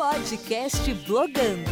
[0.00, 1.70] Podcast Blogando.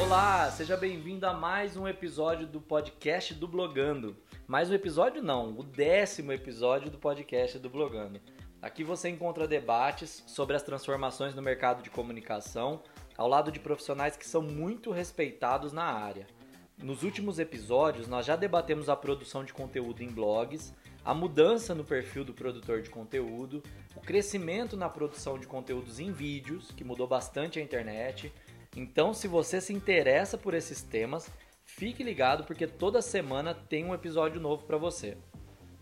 [0.00, 4.16] Olá, seja bem-vindo a mais um episódio do podcast do Blogando.
[4.46, 8.22] Mais um episódio não, o décimo episódio do podcast do Blogando.
[8.62, 12.82] Aqui você encontra debates sobre as transformações no mercado de comunicação,
[13.18, 16.26] ao lado de profissionais que são muito respeitados na área.
[16.82, 20.74] Nos últimos episódios, nós já debatemos a produção de conteúdo em blogs,
[21.08, 23.62] a mudança no perfil do produtor de conteúdo,
[23.96, 28.30] o crescimento na produção de conteúdos em vídeos, que mudou bastante a internet.
[28.76, 31.30] Então, se você se interessa por esses temas,
[31.64, 35.16] fique ligado porque toda semana tem um episódio novo para você.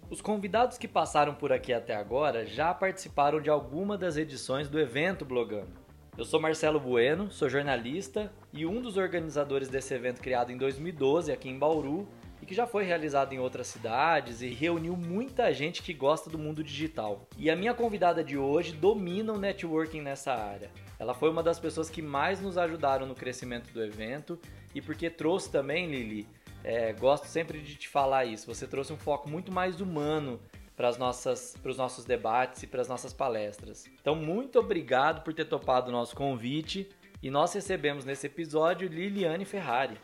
[0.08, 4.78] Os convidados que passaram por aqui até agora já participaram de alguma das edições do
[4.78, 5.72] evento Blogando.
[6.16, 11.32] Eu sou Marcelo Bueno, sou jornalista e um dos organizadores desse evento criado em 2012
[11.32, 12.06] aqui em Bauru
[12.40, 16.38] e que já foi realizado em outras cidades e reuniu muita gente que gosta do
[16.38, 17.26] mundo digital.
[17.36, 20.70] E a minha convidada de hoje domina o networking nessa área.
[20.98, 24.38] Ela foi uma das pessoas que mais nos ajudaram no crescimento do evento
[24.74, 26.26] e porque trouxe também, Lili,
[26.64, 28.46] é, gosto sempre de te falar isso.
[28.46, 30.40] Você trouxe um foco muito mais humano
[30.76, 33.86] para os nossos debates e para as nossas palestras.
[34.00, 36.88] Então, muito obrigado por ter topado o nosso convite.
[37.22, 39.96] E nós recebemos nesse episódio Liliane Ferrari.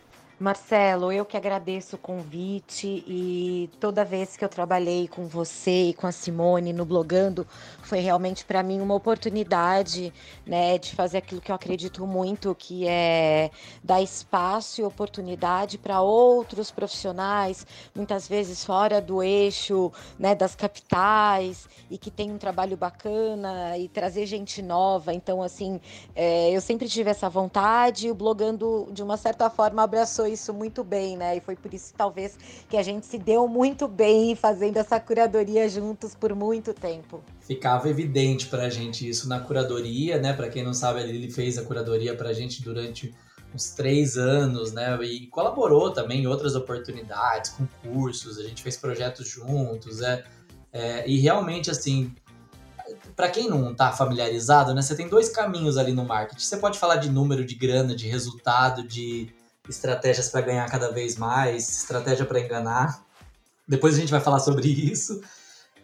[0.42, 5.94] Marcelo, eu que agradeço o convite e toda vez que eu trabalhei com você e
[5.94, 7.46] com a Simone no blogando,
[7.80, 10.12] foi realmente para mim uma oportunidade,
[10.44, 13.52] né, de fazer aquilo que eu acredito muito, que é
[13.84, 21.68] dar espaço e oportunidade para outros profissionais, muitas vezes fora do eixo, né, das capitais
[21.88, 25.14] e que tem um trabalho bacana e trazer gente nova.
[25.14, 25.80] Então, assim,
[26.16, 30.52] é, eu sempre tive essa vontade e o blogando de uma certa forma abraçou isso
[30.52, 31.36] muito bem, né?
[31.36, 32.36] E foi por isso, talvez,
[32.68, 37.22] que a gente se deu muito bem fazendo essa curadoria juntos por muito tempo.
[37.40, 40.32] Ficava evidente pra gente isso na curadoria, né?
[40.32, 43.14] Para quem não sabe, ele fez a curadoria pra gente durante
[43.54, 44.98] uns três anos, né?
[45.02, 50.24] E colaborou também em outras oportunidades, com cursos, a gente fez projetos juntos, é,
[50.72, 52.14] é e realmente, assim,
[53.14, 56.42] para quem não está familiarizado, né, você tem dois caminhos ali no marketing.
[56.42, 59.32] Você pode falar de número, de grana, de resultado, de
[59.68, 63.04] estratégias para ganhar cada vez mais, estratégia para enganar.
[63.66, 65.20] Depois a gente vai falar sobre isso.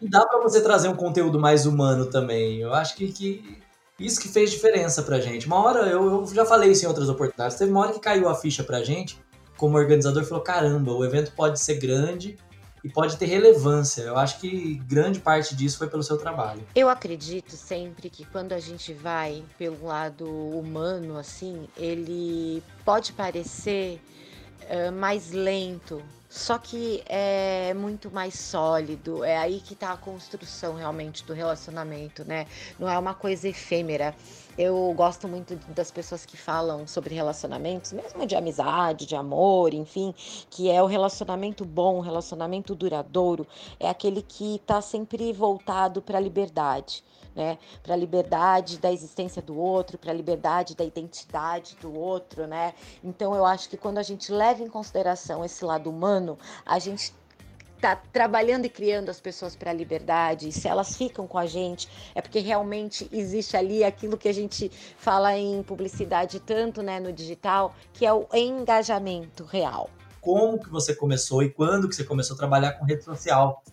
[0.01, 2.59] E dá para você trazer um conteúdo mais humano também.
[2.59, 3.61] Eu acho que, que
[3.99, 5.47] isso que fez diferença pra gente.
[5.47, 8.29] Uma hora, eu, eu, já falei isso em outras oportunidades, teve uma hora que caiu
[8.29, 9.19] a ficha pra gente,
[9.57, 12.37] como organizador, falou: caramba, o evento pode ser grande
[12.83, 14.01] e pode ter relevância.
[14.03, 16.65] Eu acho que grande parte disso foi pelo seu trabalho.
[16.75, 24.01] Eu acredito sempre que quando a gente vai pelo lado humano, assim, ele pode parecer
[24.63, 29.23] uh, mais lento, só que é muito mais sólido.
[29.23, 32.45] É aí que está a construção realmente do relacionamento, né?
[32.77, 34.15] Não é uma coisa efêmera.
[34.59, 40.13] Eu gosto muito das pessoas que falam sobre relacionamentos, mesmo de amizade, de amor, enfim,
[40.49, 43.47] que é o relacionamento bom, o relacionamento duradouro,
[43.79, 47.05] é aquele que está sempre voltado para a liberdade.
[47.35, 52.47] Né, para a liberdade da existência do outro, para a liberdade da identidade do outro,
[52.47, 52.73] né?
[53.01, 57.13] Então eu acho que quando a gente leva em consideração esse lado humano, a gente
[57.79, 61.87] está trabalhando e criando as pessoas para a liberdade, se elas ficam com a gente,
[62.13, 67.13] é porque realmente existe ali aquilo que a gente fala em publicidade tanto, né, no
[67.13, 69.89] digital, que é o engajamento real.
[70.19, 73.63] Como que você começou e quando que você começou a trabalhar com rede social?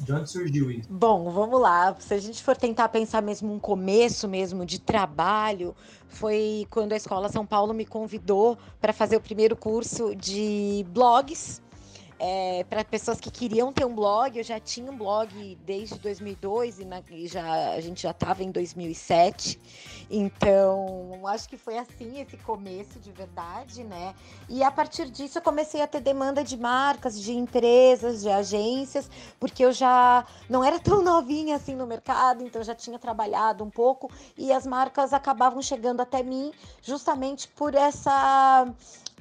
[0.00, 0.88] De onde surgiu isso?
[0.90, 1.96] Bom, vamos lá.
[1.98, 5.74] Se a gente for tentar pensar mesmo um começo mesmo de trabalho,
[6.08, 11.62] foi quando a Escola São Paulo me convidou para fazer o primeiro curso de blogs
[12.18, 14.36] é, para pessoas que queriam ter um blog.
[14.36, 18.42] Eu já tinha um blog desde 2002 e, na, e já, a gente já estava
[18.42, 19.60] em 2007.
[20.10, 24.14] Então, acho que foi assim esse começo de verdade, né?
[24.48, 29.10] E a partir disso eu comecei a ter demanda de marcas, de empresas, de agências,
[29.40, 33.70] porque eu já não era tão novinha assim no mercado, então já tinha trabalhado um
[33.70, 38.66] pouco e as marcas acabavam chegando até mim justamente por essa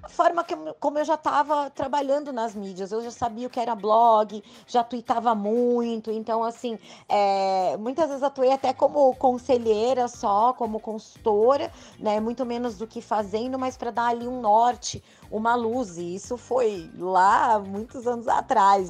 [0.10, 3.76] forma que, como eu já estava trabalhando nas mídias, eu já sabia o que era
[3.76, 6.78] blog, já tweetava muito, então assim,
[7.08, 13.02] é, muitas vezes atuei até como conselheira só, como consultora, né, muito menos do que
[13.02, 18.28] fazendo, mas para dar ali um norte, uma luz, e isso foi lá muitos anos
[18.28, 18.90] atrás.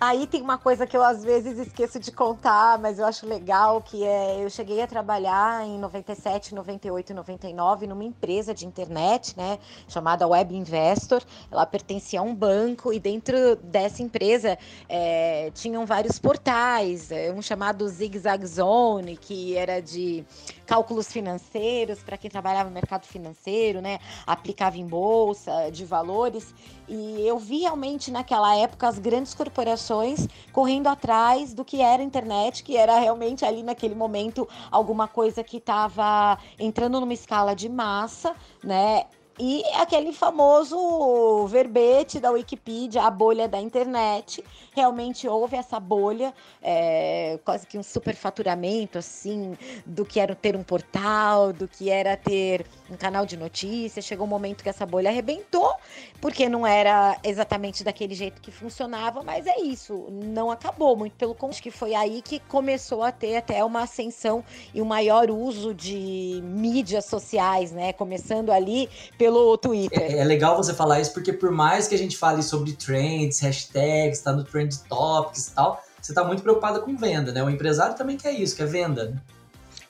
[0.00, 3.80] Aí tem uma coisa que eu às vezes esqueço de contar, mas eu acho legal,
[3.80, 9.58] que é eu cheguei a trabalhar em 97, 98 99 numa empresa de internet, né,
[9.88, 11.22] chamada Web Investor.
[11.50, 14.58] Ela pertencia a um banco e dentro dessa empresa
[14.88, 20.24] é, tinham vários portais, é, um chamado Zig Zag Zone, que era de
[20.66, 23.98] cálculos financeiros para quem trabalhava no mercado financeiro, né?
[24.26, 26.54] Aplicava em bolsa de valores.
[26.88, 32.62] E eu vi realmente naquela época as grandes corporações correndo atrás do que era internet,
[32.62, 38.34] que era realmente ali naquele momento alguma coisa que estava entrando numa escala de massa,
[38.62, 39.04] né?
[39.38, 44.44] E aquele famoso verbete da Wikipedia, a bolha da internet.
[44.74, 46.32] Realmente houve essa bolha,
[46.62, 52.16] é, quase que um superfaturamento, assim, do que era ter um portal, do que era
[52.16, 54.04] ter um canal de notícias.
[54.04, 55.74] Chegou um momento que essa bolha arrebentou,
[56.20, 60.96] porque não era exatamente daquele jeito que funcionava, mas é isso, não acabou.
[60.96, 64.84] Muito pelo contrário, que foi aí que começou a ter até uma ascensão e um
[64.84, 67.92] maior uso de mídias sociais, né?
[67.92, 68.88] Começando ali
[69.24, 69.98] pelo Twitter.
[69.98, 73.40] É, é, legal você falar isso porque por mais que a gente fale sobre trends,
[73.40, 77.42] hashtags, tá no trend topics e tal, você tá muito preocupada com venda, né?
[77.42, 79.16] O empresário também quer isso, quer venda, né?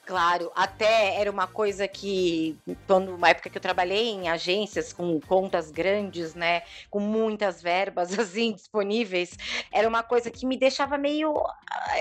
[0.07, 5.19] Claro, até era uma coisa que, quando uma época que eu trabalhei em agências com
[5.19, 9.31] contas grandes, né, com muitas verbas assim disponíveis,
[9.73, 11.35] era uma coisa que me deixava meio,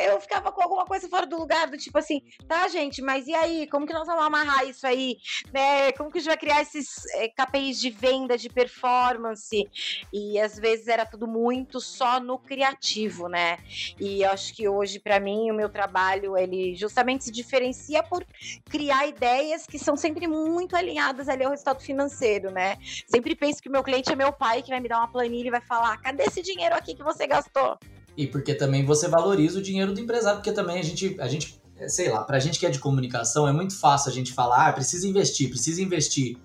[0.06, 3.34] eu ficava com alguma coisa fora do lugar, do tipo assim, tá, gente, mas e
[3.34, 5.18] aí, como que nós vamos amarrar isso aí,
[5.54, 5.94] né?
[5.94, 9.70] Como que a gente vai criar esses é, KPIs de venda, de performance?
[10.12, 13.60] E às vezes era tudo muito só no criativo, né?
[13.98, 18.26] E acho que hoje para mim o meu trabalho ele justamente se diferencia é por
[18.70, 22.78] criar ideias que são sempre muito alinhadas ali ao resultado financeiro, né?
[23.08, 25.48] Sempre penso que o meu cliente é meu pai que vai me dar uma planilha
[25.48, 27.78] e vai falar: cadê esse dinheiro aqui que você gastou?
[28.16, 31.62] E porque também você valoriza o dinheiro do empresário, porque também a gente, a gente
[31.88, 34.74] sei lá, pra gente que é de comunicação, é muito fácil a gente falar, ah,
[34.74, 36.38] precisa investir, precisa investir.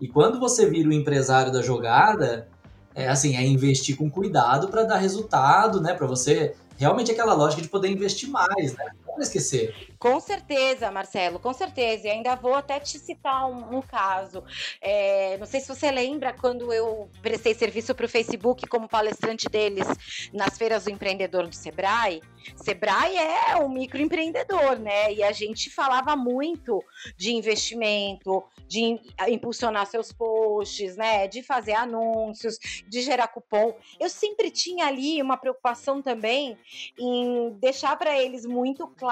[0.00, 2.48] E quando você vira o empresário da jogada,
[2.94, 5.94] é assim, é investir com cuidado para dar resultado, né?
[5.94, 8.84] Para você realmente aquela lógica de poder investir mais, né?
[9.16, 9.74] Não esquecer.
[9.98, 12.06] Com certeza, Marcelo, com certeza.
[12.06, 14.44] E ainda vou até te citar um, um caso.
[14.80, 19.48] É, não sei se você lembra quando eu prestei serviço para o Facebook como palestrante
[19.48, 19.86] deles
[20.34, 22.20] nas feiras do empreendedor do Sebrae.
[22.54, 25.12] Sebrae é um microempreendedor, né?
[25.14, 26.84] E a gente falava muito
[27.16, 31.26] de investimento, de impulsionar seus posts, né?
[31.26, 33.74] De fazer anúncios, de gerar cupom.
[33.98, 36.56] Eu sempre tinha ali uma preocupação também
[36.98, 39.05] em deixar para eles muito claro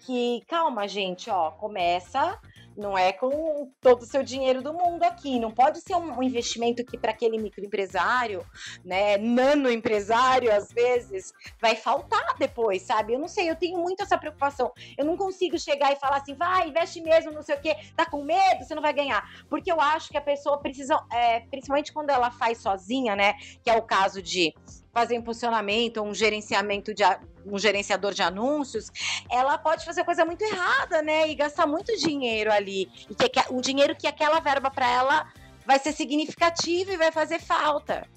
[0.00, 2.38] que, calma, gente, ó, começa
[2.76, 5.40] não é com todo o seu dinheiro do mundo aqui.
[5.40, 8.44] Não pode ser um investimento que para aquele microempresário,
[8.84, 13.14] né, nano empresário, às vezes, vai faltar depois, sabe?
[13.14, 14.72] Eu não sei, eu tenho muito essa preocupação.
[14.96, 18.04] Eu não consigo chegar e falar assim, vai, investe mesmo, não sei o quê, tá
[18.04, 19.44] com medo, você não vai ganhar.
[19.48, 23.70] Porque eu acho que a pessoa precisa, é, principalmente quando ela faz sozinha, né, que
[23.70, 24.54] é o caso de
[24.96, 27.02] fazer impulsionamento, um gerenciamento de
[27.44, 28.90] um gerenciador de anúncios,
[29.30, 31.28] ela pode fazer coisa muito errada, né?
[31.28, 32.88] E gastar muito dinheiro ali.
[33.10, 35.30] E que o dinheiro que aquela verba para ela
[35.66, 38.08] vai ser significativo e vai fazer falta.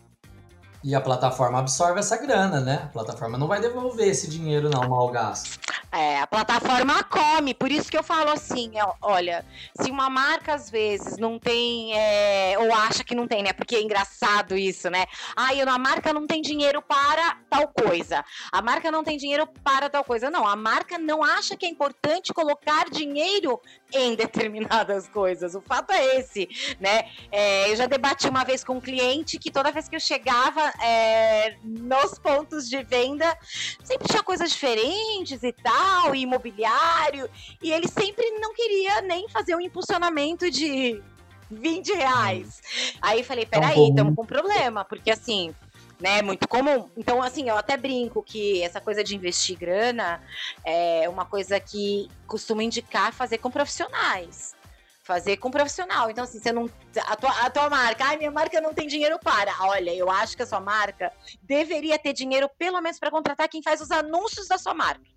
[0.84, 2.84] E a plataforma absorve essa grana, né?
[2.86, 5.60] A plataforma não vai devolver esse dinheiro, não, mal gasto.
[5.92, 8.72] É, a plataforma come, por isso que eu falo assim,
[9.02, 9.44] olha,
[9.82, 13.54] se uma marca às vezes não tem, é, ou acha que não tem, né?
[13.54, 15.06] Porque é engraçado isso, né?
[15.36, 18.24] Ah, a marca não tem dinheiro para tal coisa.
[18.52, 20.30] A marca não tem dinheiro para tal coisa.
[20.30, 23.60] Não, a marca não acha que é importante colocar dinheiro
[23.94, 25.56] em determinadas coisas.
[25.56, 26.48] O fato é esse,
[26.80, 27.10] né?
[27.32, 30.62] É, eu já debati uma vez com um cliente que toda vez que eu chegava
[30.84, 33.38] é, nos pontos de venda,
[33.84, 37.30] sempre tinha coisas diferentes e tal e imobiliário,
[37.62, 41.02] e ele sempre não queria nem fazer um impulsionamento de
[41.50, 42.62] 20 reais.
[43.02, 45.54] Aí falei, peraí, estamos com problema, porque assim,
[46.00, 46.90] né, muito comum.
[46.96, 50.22] Então, assim, eu até brinco que essa coisa de investir grana
[50.66, 54.58] é uma coisa que costumo indicar fazer com profissionais
[55.04, 56.12] fazer com profissional.
[56.12, 56.70] Então, assim, você não.
[57.08, 59.52] A tua, a tua marca, ai, minha marca não tem dinheiro para.
[59.62, 63.64] Olha, eu acho que a sua marca deveria ter dinheiro, pelo menos, para contratar quem
[63.64, 65.10] faz os anúncios da sua marca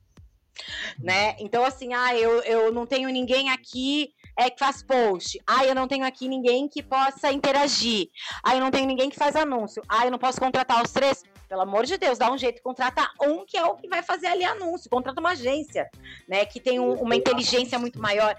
[0.99, 1.37] né?
[1.39, 5.41] Então, assim, ah, eu, eu não tenho ninguém aqui é, que faz post.
[5.47, 8.09] Ah, eu não tenho aqui ninguém que possa interagir.
[8.43, 9.83] Ah, eu não tenho ninguém que faz anúncio.
[9.89, 11.23] Ah, eu não posso contratar os três.
[11.49, 14.27] Pelo amor de Deus, dá um jeito, contrata um que é o que vai fazer
[14.29, 15.87] ali anúncio, contrata uma agência,
[16.27, 18.35] né, que tem um, uma inteligência muito maior.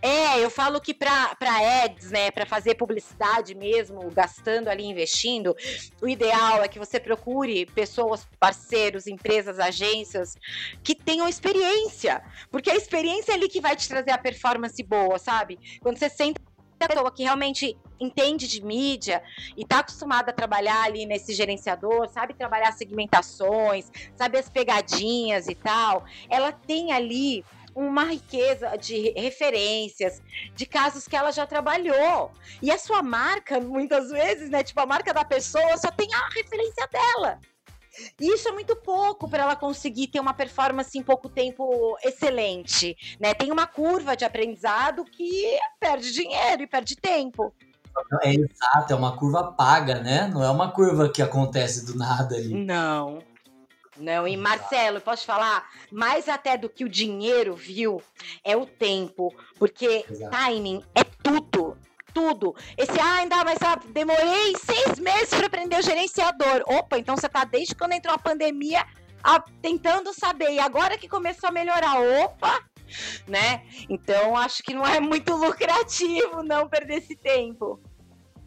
[0.00, 1.36] É, eu falo que para
[1.84, 5.56] ads, né, para fazer publicidade mesmo, gastando ali, investindo,
[6.00, 10.36] o ideal é que você procure pessoas, parceiros, empresas, agências
[10.84, 15.18] que tenham experiência, porque a experiência é ali que vai te trazer a performance boa,
[15.18, 15.58] sabe?
[15.80, 16.40] Quando você senta
[16.80, 19.20] a pessoa que realmente entende de mídia
[19.56, 25.56] e está acostumada a trabalhar ali nesse gerenciador, sabe trabalhar segmentações, sabe as pegadinhas e
[25.56, 27.44] tal, ela tem ali
[27.78, 30.20] uma riqueza de referências,
[30.56, 32.32] de casos que ela já trabalhou.
[32.60, 34.64] E a sua marca, muitas vezes, né?
[34.64, 37.38] Tipo, a marca da pessoa só tem a referência dela.
[38.20, 42.96] E isso é muito pouco para ela conseguir ter uma performance em pouco tempo excelente,
[43.20, 43.32] né?
[43.32, 47.52] Tem uma curva de aprendizado que perde dinheiro e perde tempo.
[48.22, 50.28] É exato, é uma curva paga, né?
[50.32, 52.54] Não é uma curva que acontece do nada ali.
[52.54, 53.18] Não.
[53.98, 55.68] Não, e Marcelo, posso falar?
[55.90, 58.02] Mais até do que o dinheiro, viu?
[58.44, 59.34] É o tempo.
[59.58, 60.30] Porque Exato.
[60.30, 61.76] timing é tudo
[62.18, 62.56] tudo.
[62.76, 66.64] Esse, ah, ainda, mas ah, demorei seis meses para aprender o gerenciador.
[66.66, 68.84] Opa, então você tá desde quando entrou a pandemia
[69.22, 70.50] a, tentando saber.
[70.50, 72.64] E agora que começou a melhorar, opa,
[73.26, 73.62] né?
[73.88, 77.80] Então acho que não é muito lucrativo não perder esse tempo.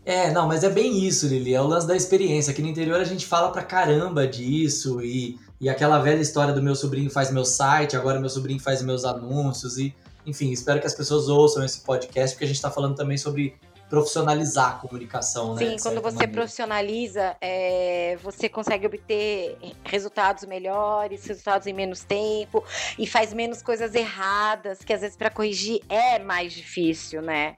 [0.05, 1.53] É, não, mas é bem isso, Lili.
[1.53, 2.51] É o lance da experiência.
[2.51, 6.61] Aqui no interior a gente fala pra caramba disso e, e aquela velha história do
[6.61, 9.93] meu sobrinho faz meu site, agora meu sobrinho faz meus anúncios e
[10.25, 13.55] enfim, espero que as pessoas ouçam esse podcast, porque a gente está falando também sobre
[13.89, 15.65] profissionalizar a comunicação, né?
[15.65, 16.31] Sim, quando você maneira.
[16.31, 22.63] profissionaliza, é, você consegue obter resultados melhores, resultados em menos tempo
[22.97, 27.55] e faz menos coisas erradas, que às vezes para corrigir é mais difícil, né?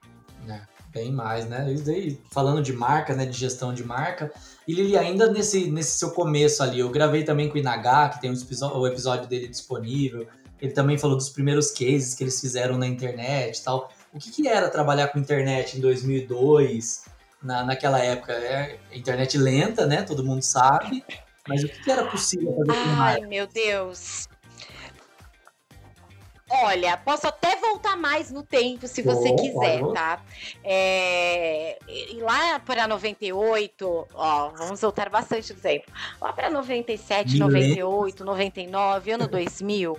[0.94, 1.72] Bem mais, né?
[1.72, 4.32] E daí, falando de marca, né, de gestão de marca,
[4.66, 8.20] e Lili, ainda nesse, nesse seu começo ali, eu gravei também com o Inagá, que
[8.20, 10.26] tem um o episódio dele disponível,
[10.60, 13.90] ele também falou dos primeiros cases que eles fizeram na internet e tal.
[14.12, 17.04] O que, que era trabalhar com internet em 2002,
[17.42, 18.32] na, naquela época?
[18.32, 20.02] É internet lenta, né?
[20.02, 21.04] Todo mundo sabe.
[21.46, 24.26] Mas o que, que era possível fazer com Ai, meu Deus.
[26.62, 29.92] Olha, posso até voltar mais no tempo se você oh, quiser, oh.
[29.92, 30.22] tá?
[30.62, 35.90] É, e lá para 98, ó, vamos voltar bastante no tempo.
[36.20, 39.98] Lá para 97, 98, 99, ano 2000,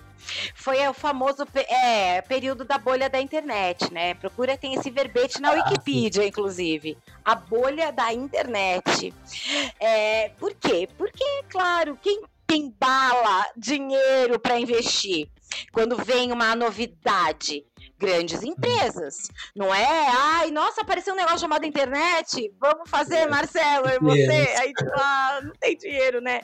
[0.56, 4.14] foi o famoso é, período da bolha da internet, né?
[4.14, 6.98] Procura, tem esse verbete na ah, Wikipedia, inclusive.
[7.24, 9.14] A bolha da internet.
[9.80, 10.88] É, por quê?
[10.98, 15.30] Porque, claro, quem tem bala, dinheiro para investir?
[15.72, 17.66] Quando vem uma novidade,
[17.98, 20.08] grandes empresas, não é?
[20.10, 23.28] Ai, nossa, apareceu um negócio chamado internet, vamos fazer, é.
[23.28, 24.56] Marcelo, e você?
[24.60, 26.42] Aí, ah, não tem dinheiro, né?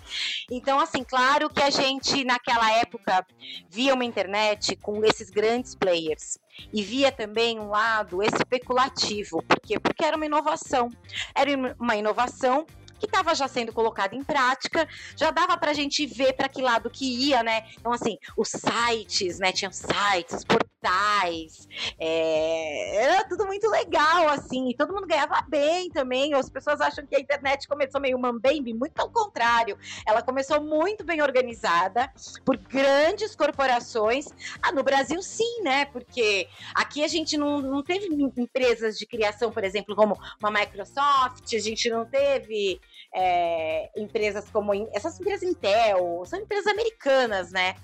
[0.49, 3.25] Então, assim, claro que a gente, naquela época,
[3.69, 6.37] via uma internet com esses grandes players.
[6.73, 9.41] E via também um lado especulativo.
[9.43, 9.79] Por quê?
[9.79, 10.89] Porque era uma inovação.
[11.33, 12.65] Era uma inovação
[13.01, 16.61] que estava já sendo colocado em prática, já dava para a gente ver para que
[16.61, 17.65] lado que ia, né?
[17.79, 19.51] Então, assim, os sites, né?
[19.51, 21.67] Tinham sites, os portais,
[21.99, 23.03] é...
[23.03, 26.33] era tudo muito legal, assim, todo mundo ganhava bem também.
[26.35, 29.77] As pessoas acham que a internet começou meio mambembe, muito ao contrário.
[30.05, 32.11] Ela começou muito bem organizada
[32.45, 34.27] por grandes corporações.
[34.61, 35.85] Ah, no Brasil, sim, né?
[35.85, 41.53] Porque aqui a gente não, não teve empresas de criação, por exemplo, como uma Microsoft,
[41.53, 42.79] a gente não teve
[43.13, 47.75] é, empresas como essas empresas Intel, são empresas americanas, né?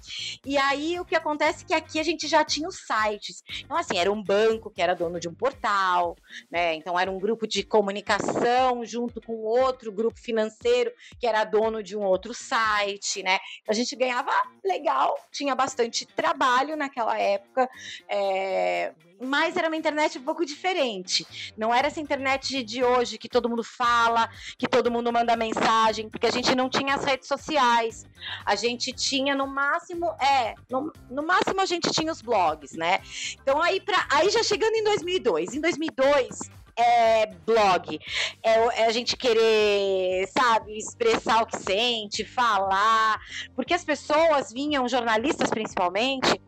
[0.45, 3.43] E aí o que acontece é que aqui a gente já tinha os sites.
[3.63, 6.15] Então, assim, era um banco que era dono de um portal,
[6.49, 6.75] né?
[6.75, 11.97] Então era um grupo de comunicação junto com outro grupo financeiro que era dono de
[11.97, 13.39] um outro site, né?
[13.67, 14.31] A gente ganhava
[14.63, 17.69] legal, tinha bastante trabalho naquela época.
[18.07, 21.53] É, mas era uma internet um pouco diferente.
[21.57, 26.09] Não era essa internet de hoje que todo mundo fala, que todo mundo manda mensagem,
[26.09, 28.05] porque a gente não tinha as redes sociais.
[28.45, 32.99] A gente tinha no máximo, é, no, no máximo a gente tinha os blogs, né?
[33.41, 37.99] Então aí para aí já chegando em 2002, em 2002 é blog.
[38.43, 43.19] É, é, a gente querer, sabe, expressar o que sente, falar.
[43.55, 46.39] Porque as pessoas vinham, jornalistas principalmente,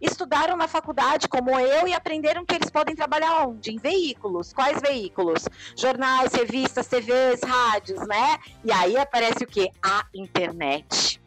[0.00, 3.70] estudaram na faculdade como eu e aprenderam que eles podem trabalhar onde?
[3.70, 4.52] Em veículos.
[4.52, 5.44] Quais veículos?
[5.76, 8.38] Jornais, revistas, TVs, rádios, né?
[8.64, 9.70] E aí aparece o que?
[9.82, 11.20] A internet.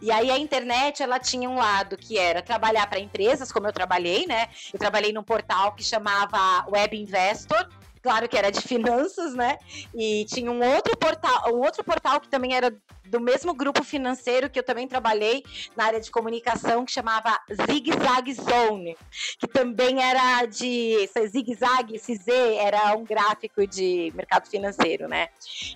[0.00, 3.72] E aí a internet ela tinha um lado que era trabalhar para empresas, como eu
[3.72, 4.48] trabalhei, né?
[4.72, 7.68] Eu trabalhei num portal que chamava Web Investor,
[8.04, 9.56] claro que era de finanças, né?
[9.94, 12.70] E tinha um outro portal, um outro portal que também era
[13.06, 15.42] do mesmo grupo financeiro que eu também trabalhei
[15.74, 18.94] na área de comunicação, que chamava Zig Zag Zone,
[19.38, 25.30] que também era de Zig Zag, esse Z era um gráfico de mercado financeiro, né?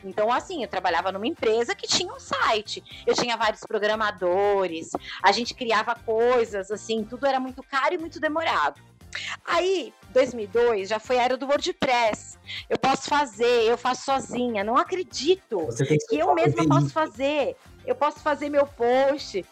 [0.04, 4.90] Então, assim, eu trabalhava numa empresa que tinha um site, eu tinha vários programadores,
[5.23, 8.82] a gente criava coisas, assim, tudo era muito caro e muito demorado.
[9.44, 12.38] Aí, 2002, já foi a era do WordPress.
[12.69, 14.65] Eu posso fazer, eu faço sozinha.
[14.65, 17.57] Não acredito que, que eu mesma posso fazer.
[17.87, 19.45] Eu posso fazer meu post.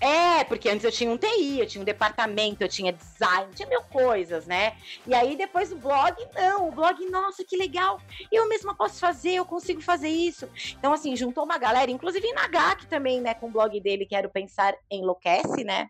[0.00, 3.66] É, porque antes eu tinha um TI, eu tinha um departamento, eu tinha design, tinha
[3.66, 4.76] mil coisas, né?
[5.06, 7.98] E aí depois o blog, não, o blog, nossa, que legal.
[8.30, 10.46] Eu mesma posso fazer, eu consigo fazer isso.
[10.78, 14.28] Então, assim, juntou uma galera, inclusive na GAC também, né, com o blog dele, Quero
[14.28, 15.88] Pensar Enlouquece, né?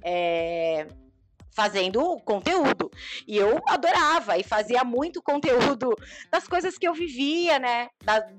[0.00, 0.86] É,
[1.56, 2.90] fazendo conteúdo.
[3.26, 5.96] E eu adorava e fazia muito conteúdo
[6.30, 7.88] das coisas que eu vivia, né?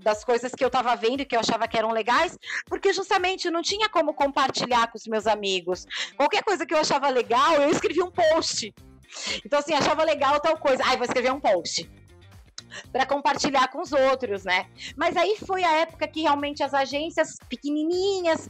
[0.03, 3.49] das coisas que eu tava vendo e que eu achava que eram legais, porque justamente
[3.49, 5.85] não tinha como compartilhar com os meus amigos.
[6.15, 8.71] Qualquer coisa que eu achava legal, eu escrevia um post.
[9.43, 10.83] Então, assim, achava legal tal coisa.
[10.85, 11.89] Ai, vou escrever um post
[12.91, 14.67] para compartilhar com os outros, né?
[14.95, 18.49] Mas aí foi a época que realmente as agências pequenininhas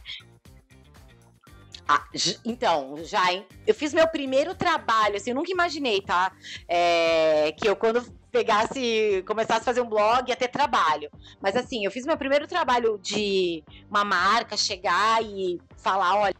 [1.88, 2.04] ah,
[2.44, 3.46] então, já, hein?
[3.66, 6.30] Eu fiz meu primeiro trabalho, assim, eu nunca imaginei, tá?
[6.68, 11.10] É, que eu, quando pegasse, começasse a fazer um blog, ia ter trabalho.
[11.40, 16.36] Mas, assim, eu fiz meu primeiro trabalho de uma marca chegar e falar: olha,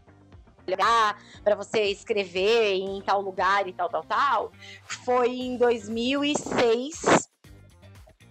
[1.43, 4.53] para você escrever em tal lugar e tal, tal, tal,
[4.85, 7.27] foi em 2006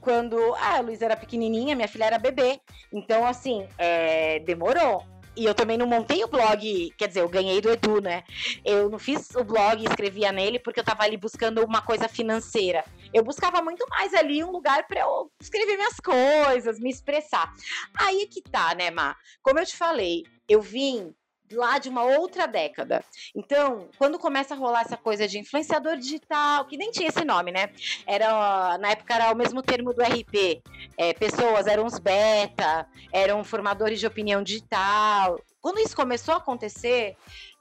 [0.02, 2.62] quando ah, a Luísa era pequenininha, minha filha era bebê.
[2.94, 5.04] Então, assim, é, demorou
[5.38, 8.24] e eu também não montei o blog, quer dizer, eu ganhei do Edu, né?
[8.66, 12.84] Eu não fiz o blog escrevia nele porque eu tava ali buscando uma coisa financeira.
[13.14, 17.54] Eu buscava muito mais ali um lugar para eu escrever minhas coisas, me expressar.
[18.00, 19.16] Aí que tá, né, Má?
[19.42, 21.14] Como eu te falei, eu vim
[21.52, 23.04] lá de uma outra década.
[23.36, 27.52] Então, quando começa a rolar essa coisa de influenciador digital, que nem tinha esse nome,
[27.52, 27.70] né?
[28.06, 30.62] Era na época era o mesmo termo do RP.
[30.98, 35.40] É, pessoas eram os beta, eram formadores de opinião digital.
[35.62, 37.16] Quando isso começou a acontecer,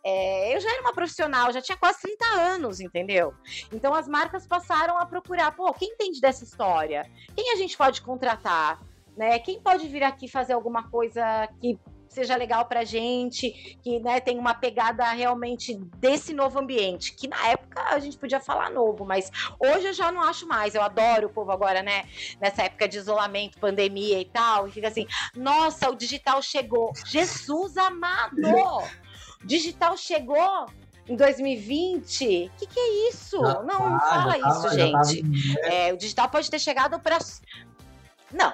[0.05, 3.35] é, eu já era uma profissional, já tinha quase 30 anos, entendeu?
[3.73, 7.11] Então as marcas passaram a procurar, pô, quem entende dessa história?
[7.35, 8.81] Quem a gente pode contratar?
[9.17, 9.39] Né?
[9.39, 11.79] Quem pode vir aqui fazer alguma coisa que
[12.17, 17.49] seja legal pra gente, que né, tem uma pegada realmente desse novo ambiente, que na
[17.49, 19.31] época a gente podia falar novo, mas
[19.61, 20.75] hoje eu já não acho mais.
[20.75, 22.05] Eu adoro o povo agora, né?
[22.41, 26.93] Nessa época de isolamento, pandemia e tal, e fica assim: nossa, o digital chegou.
[27.05, 28.35] Jesus amado!
[29.45, 30.67] Digital chegou
[31.07, 32.51] em 2020?
[32.55, 33.39] O que, que é isso?
[33.39, 35.55] Já não, tá, não fala isso, tava, gente.
[35.55, 35.75] Tava...
[35.75, 37.19] É, o digital pode ter chegado para.
[38.33, 38.53] Não,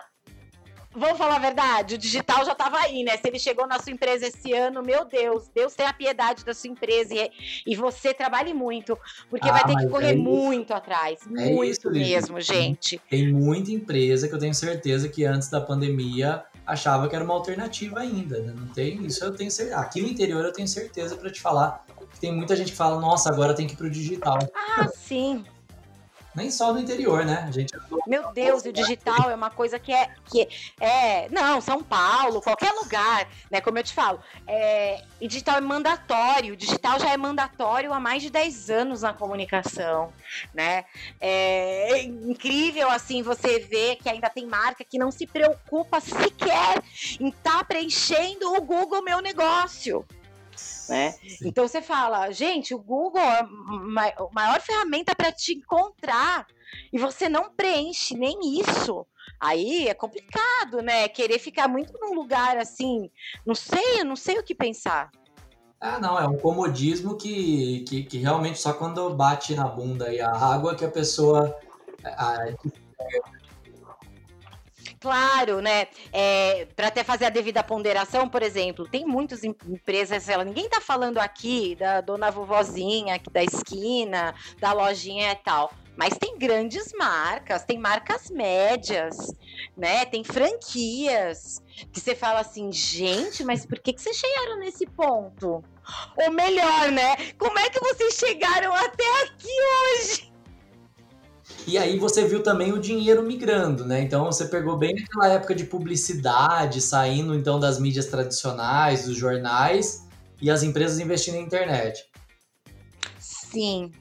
[0.94, 3.16] Vamos falar a verdade, o digital já estava aí, né?
[3.16, 6.70] Se ele chegou na sua empresa esse ano, meu Deus, Deus tenha piedade da sua
[6.70, 7.30] empresa e,
[7.66, 8.98] e você trabalhe muito,
[9.30, 13.00] porque ah, vai ter que correr é muito atrás, é muito isso, mesmo, gente.
[13.08, 17.34] Tem muita empresa que eu tenho certeza que antes da pandemia achava que era uma
[17.34, 18.52] alternativa ainda, né?
[18.54, 19.78] Não tem isso, eu tenho certeza.
[19.78, 23.00] Aqui no interior eu tenho certeza para te falar que tem muita gente que fala,
[23.00, 24.38] nossa, agora tem que ir pro digital.
[24.54, 25.44] Ah, sim
[26.34, 27.44] nem só no interior, né?
[27.46, 27.72] A gente
[28.06, 30.48] Meu Deus, o digital é uma coisa que é que
[30.80, 33.60] é, não, São Paulo, qualquer lugar, né?
[33.60, 38.00] Como eu te falo, é, e digital é mandatório, o digital já é mandatório há
[38.00, 40.12] mais de 10 anos na comunicação,
[40.54, 40.84] né?
[41.20, 46.82] É, é incrível assim você ver que ainda tem marca que não se preocupa sequer
[47.20, 50.04] em estar tá preenchendo o Google Meu Negócio
[50.88, 51.14] né?
[51.44, 53.48] Então você fala, gente, o Google é a
[54.32, 56.46] maior ferramenta para te encontrar
[56.92, 59.06] e você não preenche nem isso.
[59.40, 61.08] Aí é complicado, né?
[61.08, 63.10] Querer ficar muito num lugar assim,
[63.44, 65.10] não sei, eu não sei o que pensar.
[65.80, 70.20] Ah, não, é um comodismo que, que, que realmente só quando bate na bunda e
[70.20, 71.58] a água que a pessoa
[72.04, 72.36] a,
[75.02, 75.88] Claro, né?
[76.12, 80.80] É, para até fazer a devida ponderação, por exemplo, tem muitas empresas, ela, ninguém está
[80.80, 85.72] falando aqui da dona vovozinha aqui da esquina, da lojinha e tal.
[85.96, 89.16] Mas tem grandes marcas, tem marcas médias,
[89.76, 90.06] né?
[90.06, 91.60] Tem franquias
[91.92, 95.64] que você fala assim, gente, mas por que, que vocês chegaram nesse ponto?
[96.16, 97.16] Ou melhor, né?
[97.36, 100.31] Como é que vocês chegaram até aqui hoje?
[101.66, 104.02] E aí você viu também o dinheiro migrando, né?
[104.02, 110.06] Então você pegou bem aquela época de publicidade, saindo então das mídias tradicionais, dos jornais,
[110.40, 112.04] e as empresas investindo na internet.
[113.18, 113.92] Sim,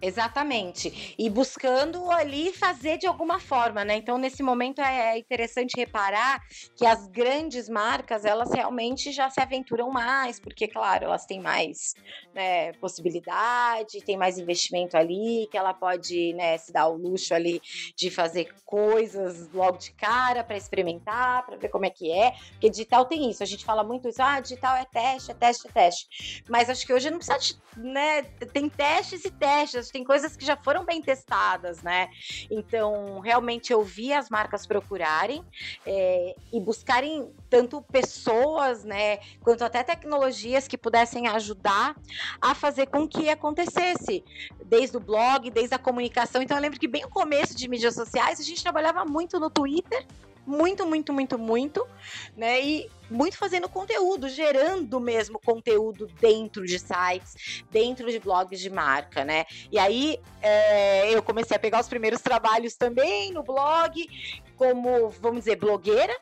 [0.00, 1.14] Exatamente.
[1.18, 3.96] E buscando ali fazer de alguma forma, né?
[3.96, 6.40] Então, nesse momento é interessante reparar
[6.76, 11.94] que as grandes marcas, elas realmente já se aventuram mais, porque, claro, elas têm mais
[12.34, 17.60] né, possibilidade, tem mais investimento ali, que ela pode né, se dar o luxo ali
[17.96, 22.32] de fazer coisas logo de cara para experimentar, para ver como é que é.
[22.52, 25.68] Porque digital tem isso, a gente fala muito isso, ah, digital é teste, é teste,
[25.68, 26.42] é teste.
[26.48, 28.22] Mas acho que hoje não precisa, né?
[28.52, 32.08] Tem testes e testes tem coisas que já foram bem testadas, né?
[32.50, 35.44] Então, realmente eu vi as marcas procurarem
[35.86, 41.96] é, e buscarem tanto pessoas, né, quanto até tecnologias que pudessem ajudar
[42.40, 44.24] a fazer com que acontecesse,
[44.64, 46.42] desde o blog, desde a comunicação.
[46.42, 49.48] Então, eu lembro que bem no começo de mídias sociais, a gente trabalhava muito no
[49.48, 50.06] Twitter,
[50.48, 51.86] muito, muito, muito, muito,
[52.36, 52.60] né?
[52.60, 59.24] E muito fazendo conteúdo, gerando mesmo conteúdo dentro de sites, dentro de blogs de marca,
[59.24, 59.44] né?
[59.70, 64.08] E aí é, eu comecei a pegar os primeiros trabalhos também no blog,
[64.56, 66.16] como, vamos dizer, blogueira,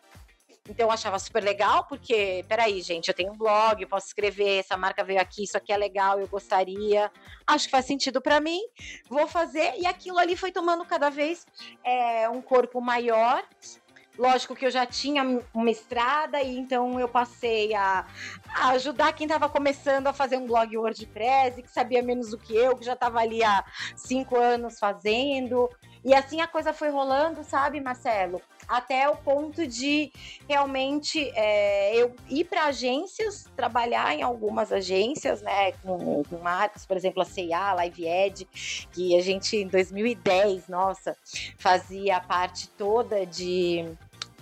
[0.69, 4.59] então eu achava super legal, porque, peraí, gente, eu tenho um blog, eu posso escrever,
[4.59, 7.11] essa marca veio aqui, isso aqui é legal, eu gostaria,
[7.47, 8.61] acho que faz sentido para mim,
[9.09, 11.47] vou fazer, e aquilo ali foi tomando cada vez
[11.85, 13.45] é, um corpo maior.
[14.18, 18.07] Lógico que eu já tinha uma estrada e então eu passei a,
[18.48, 22.57] a ajudar quem estava começando a fazer um blog WordPress, que sabia menos do que
[22.57, 25.68] eu, que já estava ali há cinco anos fazendo.
[26.07, 28.40] E assim a coisa foi rolando, sabe, Marcelo?
[28.68, 30.12] Até o ponto de
[30.48, 36.96] realmente é, eu ir para agências, trabalhar em algumas agências, né, com, com marcas, por
[36.96, 38.48] exemplo, a CIA, a Live Ed,
[38.92, 41.16] que a gente em 2010, nossa,
[41.59, 43.85] fazia parte toda de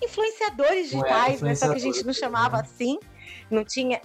[0.02, 1.54] influenciadores digitais, é, né?
[1.54, 2.62] Só que a gente não chamava né?
[2.62, 2.98] assim,
[3.50, 4.00] não tinha.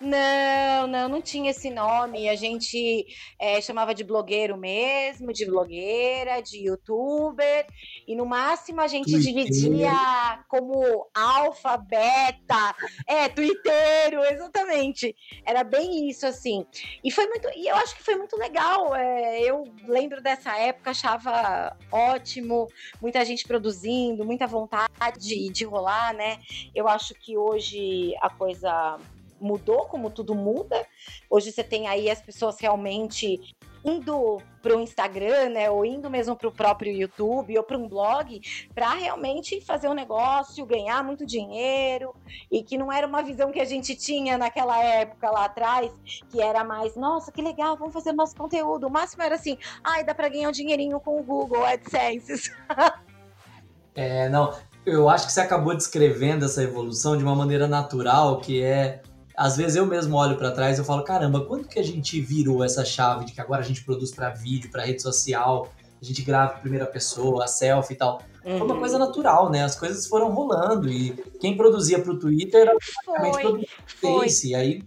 [0.00, 2.28] Não, não, não tinha esse nome.
[2.28, 3.06] A gente
[3.38, 7.66] é, chamava de blogueiro mesmo, de blogueira, de youtuber.
[8.06, 12.74] E no máximo a gente dividia como alfa, beta,
[13.06, 15.14] é, twitteiro, exatamente.
[15.46, 16.66] Era bem isso, assim.
[17.02, 17.48] E foi muito.
[17.56, 18.94] E eu acho que foi muito legal.
[18.94, 22.68] É, eu lembro dessa época, achava ótimo,
[23.00, 26.40] muita gente produzindo, muita vontade de, de rolar, né?
[26.74, 28.98] Eu acho que hoje a coisa
[29.44, 30.84] mudou, como tudo muda.
[31.30, 33.40] Hoje você tem aí as pessoas realmente
[33.84, 37.86] indo para o Instagram, né, ou indo mesmo para o próprio YouTube ou para um
[37.86, 38.40] blog,
[38.74, 42.14] para realmente fazer um negócio, ganhar muito dinheiro,
[42.50, 45.92] e que não era uma visão que a gente tinha naquela época lá atrás,
[46.30, 48.86] que era mais, nossa, que legal, vamos fazer nosso conteúdo.
[48.86, 52.50] O máximo era assim, ai, dá para ganhar um dinheirinho com o Google AdSense.
[53.94, 54.54] é, não,
[54.86, 59.02] eu acho que você acabou descrevendo essa evolução de uma maneira natural, que é
[59.36, 62.62] às vezes eu mesmo olho para trás e falo, caramba, quando que a gente virou
[62.62, 66.22] essa chave de que agora a gente produz para vídeo, para rede social, a gente
[66.22, 68.22] grava em primeira pessoa, selfie e tal.
[68.44, 68.58] Uhum.
[68.58, 69.06] Foi uma coisa uhum.
[69.06, 69.64] natural, né?
[69.64, 74.82] As coisas foram rolando e quem produzia pro Twitter era praticamente produzir Face, e aí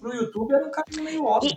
[0.00, 1.56] pro YouTube era um caminho meio óbvio.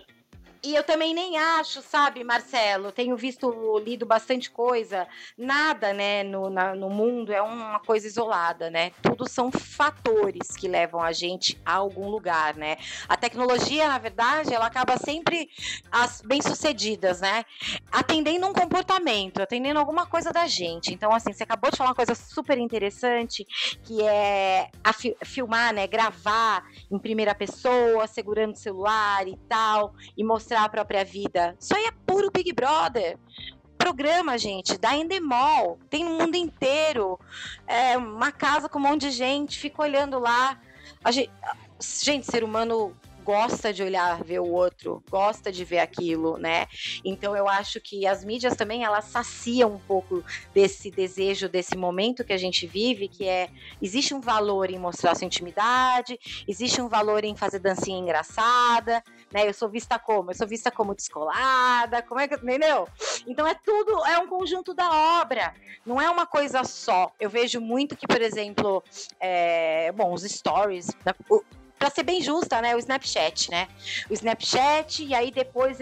[0.64, 2.92] E eu também nem acho, sabe, Marcelo?
[2.92, 5.08] Tenho visto, lido bastante coisa.
[5.36, 8.92] Nada, né, no, na, no mundo é uma coisa isolada, né?
[9.02, 12.76] Tudo são fatores que levam a gente a algum lugar, né?
[13.08, 15.50] A tecnologia, na verdade, ela acaba sempre
[15.90, 17.44] as bem-sucedidas, né?
[17.90, 20.94] Atendendo um comportamento, atendendo alguma coisa da gente.
[20.94, 23.44] Então, assim, você acabou de falar uma coisa super interessante,
[23.82, 25.88] que é fi filmar, né?
[25.88, 31.56] Gravar em primeira pessoa, segurando o celular e tal, e mostrar mostrar a própria vida.
[31.58, 33.18] Isso aí é puro Big Brother
[33.78, 37.18] programa, gente, da Endemol, tem no mundo inteiro.
[37.66, 40.60] É uma casa com um monte de gente, fica olhando lá.
[41.02, 41.32] A gente,
[41.80, 46.66] gente, ser humano gosta de olhar, ver o outro, gosta de ver aquilo, né?
[47.04, 52.24] Então eu acho que as mídias também elas saciam um pouco desse desejo, desse momento
[52.24, 53.48] que a gente vive, que é
[53.80, 59.02] existe um valor em mostrar sua intimidade, existe um valor em fazer dancinha engraçada,
[59.32, 59.48] né?
[59.48, 60.30] Eu sou vista como?
[60.30, 62.88] Eu sou vista como descolada, como é que, entendeu?
[63.26, 67.12] Então é tudo, é um conjunto da obra, não é uma coisa só.
[67.18, 68.82] Eu vejo muito que, por exemplo,
[69.20, 71.12] é, bom, os stories, né?
[71.78, 73.66] para ser bem justa, né, o Snapchat, né?
[74.08, 75.80] O Snapchat e aí depois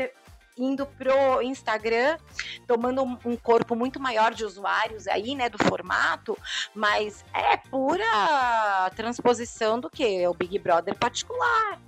[0.57, 2.19] indo pro Instagram,
[2.67, 6.37] tomando um corpo muito maior de usuários aí, né, do formato,
[6.75, 11.81] mas é pura transposição do que o Big Brother particular.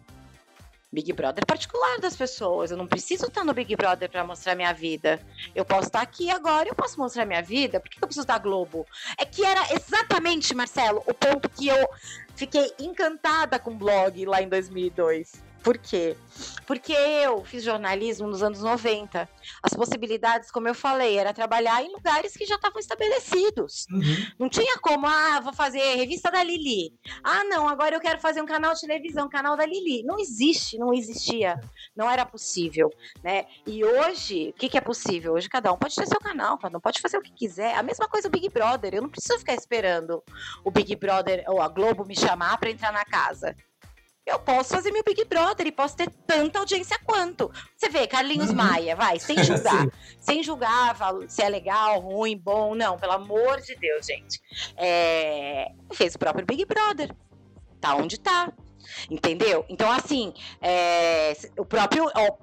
[0.92, 2.70] Big Brother particular das pessoas.
[2.70, 5.20] Eu não preciso estar no Big Brother para mostrar minha vida.
[5.54, 7.80] Eu posso estar aqui agora, eu posso mostrar minha vida.
[7.80, 8.86] Por que eu preciso da Globo?
[9.16, 11.88] É que era exatamente, Marcelo, o ponto que eu
[12.34, 15.51] fiquei encantada com o blog lá em 2002.
[15.62, 16.16] Por quê?
[16.66, 19.28] Porque eu fiz jornalismo nos anos 90.
[19.62, 23.86] As possibilidades, como eu falei, era trabalhar em lugares que já estavam estabelecidos.
[23.90, 24.26] Uhum.
[24.38, 26.92] Não tinha como, ah, vou fazer revista da Lili.
[27.22, 30.02] Ah, não, agora eu quero fazer um canal de televisão, canal da Lili.
[30.02, 31.60] Não existe, não existia.
[31.94, 32.90] Não era possível,
[33.22, 33.46] né?
[33.66, 35.34] E hoje, o que, que é possível?
[35.34, 37.74] Hoje cada um pode ter seu canal, cada um pode fazer o que quiser.
[37.74, 38.94] A mesma coisa o Big Brother.
[38.94, 40.22] Eu não preciso ficar esperando
[40.64, 43.54] o Big Brother ou a Globo me chamar para entrar na casa.
[44.24, 47.50] Eu posso fazer meu Big Brother e posso ter tanta audiência quanto.
[47.76, 48.56] Você vê, Carlinhos uhum.
[48.56, 49.88] Maia, vai, sem julgar.
[50.20, 50.96] sem julgar
[51.28, 54.40] se é legal, ruim, bom, não, pelo amor de Deus, gente.
[54.76, 57.10] É, fez o próprio Big Brother.
[57.80, 58.52] Tá onde tá.
[59.10, 59.64] Entendeu?
[59.68, 62.08] Então, assim, é, o próprio.
[62.14, 62.36] Ó,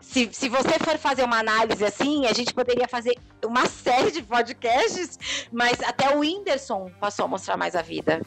[0.00, 4.22] se, se você for fazer uma análise assim, a gente poderia fazer uma série de
[4.22, 5.18] podcasts,
[5.52, 8.22] mas até o Whindersson passou a mostrar mais a vida.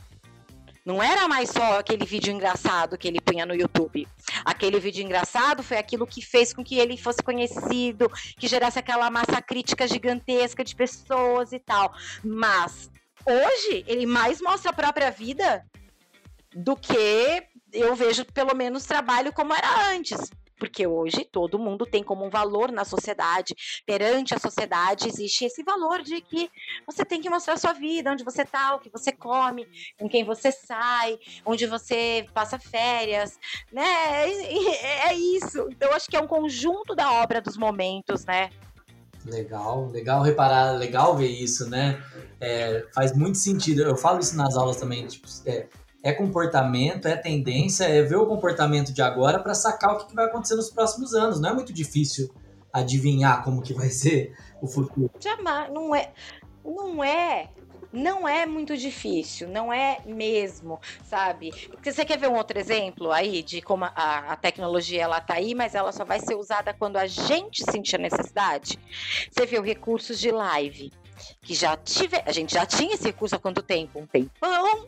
[0.84, 4.08] Não era mais só aquele vídeo engraçado que ele punha no YouTube.
[4.44, 9.10] Aquele vídeo engraçado foi aquilo que fez com que ele fosse conhecido, que gerasse aquela
[9.12, 11.94] massa crítica gigantesca de pessoas e tal.
[12.24, 12.90] Mas
[13.26, 15.64] hoje ele mais mostra a própria vida
[16.56, 22.04] do que eu vejo pelo menos trabalho como era antes porque hoje todo mundo tem
[22.04, 26.52] como um valor na sociedade, perante a sociedade existe esse valor de que
[26.86, 30.08] você tem que mostrar a sua vida, onde você tá, o que você come, com
[30.08, 33.40] quem você sai, onde você passa férias,
[33.72, 34.30] né?
[35.08, 35.68] É, isso.
[35.72, 38.52] Então acho que é um conjunto da obra dos momentos, né?
[39.26, 42.04] Legal, legal reparar, legal ver isso, né?
[42.40, 43.82] É, faz muito sentido.
[43.82, 45.08] Eu falo isso nas aulas também.
[45.08, 45.68] Tipo, é,
[46.04, 50.26] é comportamento, é tendência, é ver o comportamento de agora para sacar o que, vai
[50.26, 51.40] acontecer nos próximos anos.
[51.40, 52.34] Não é muito difícil
[52.74, 55.12] adivinhar como que vai ser o futuro.
[55.20, 56.12] Jamais, não é,
[56.66, 57.50] não é,
[57.94, 61.52] não é muito difícil, não é mesmo, sabe?
[61.70, 65.36] Porque você quer ver um outro exemplo aí de como a, a tecnologia ela tá
[65.36, 68.80] aí, mas ela só vai ser usada quando a gente sentir a necessidade.
[69.30, 70.92] Você viu recursos de live
[71.42, 74.00] que já tive, a gente já tinha esse recurso há quanto tempo?
[74.00, 74.88] Um tempão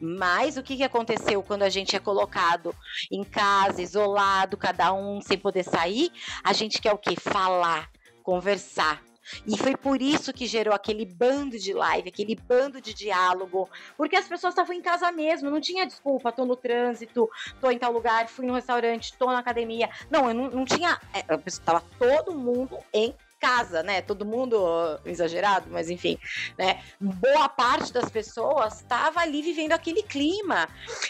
[0.00, 2.74] mas o que, que aconteceu quando a gente é colocado
[3.10, 6.10] em casa, isolado, cada um sem poder sair?
[6.42, 7.14] A gente quer o quê?
[7.16, 7.90] Falar,
[8.22, 9.02] conversar.
[9.46, 14.16] E foi por isso que gerou aquele bando de live, aquele bando de diálogo, porque
[14.16, 17.28] as pessoas estavam em casa mesmo, não tinha desculpa, tô no trânsito,
[17.60, 19.88] tô em tal lugar, fui no restaurante, tô na academia.
[20.10, 21.00] Não, eu não, não tinha.
[21.12, 24.00] É, Estava todo mundo em casa, né?
[24.00, 26.18] Todo mundo exagerado, mas enfim,
[26.58, 26.80] né?
[26.98, 30.66] Boa parte das pessoas estava ali vivendo aquele clima,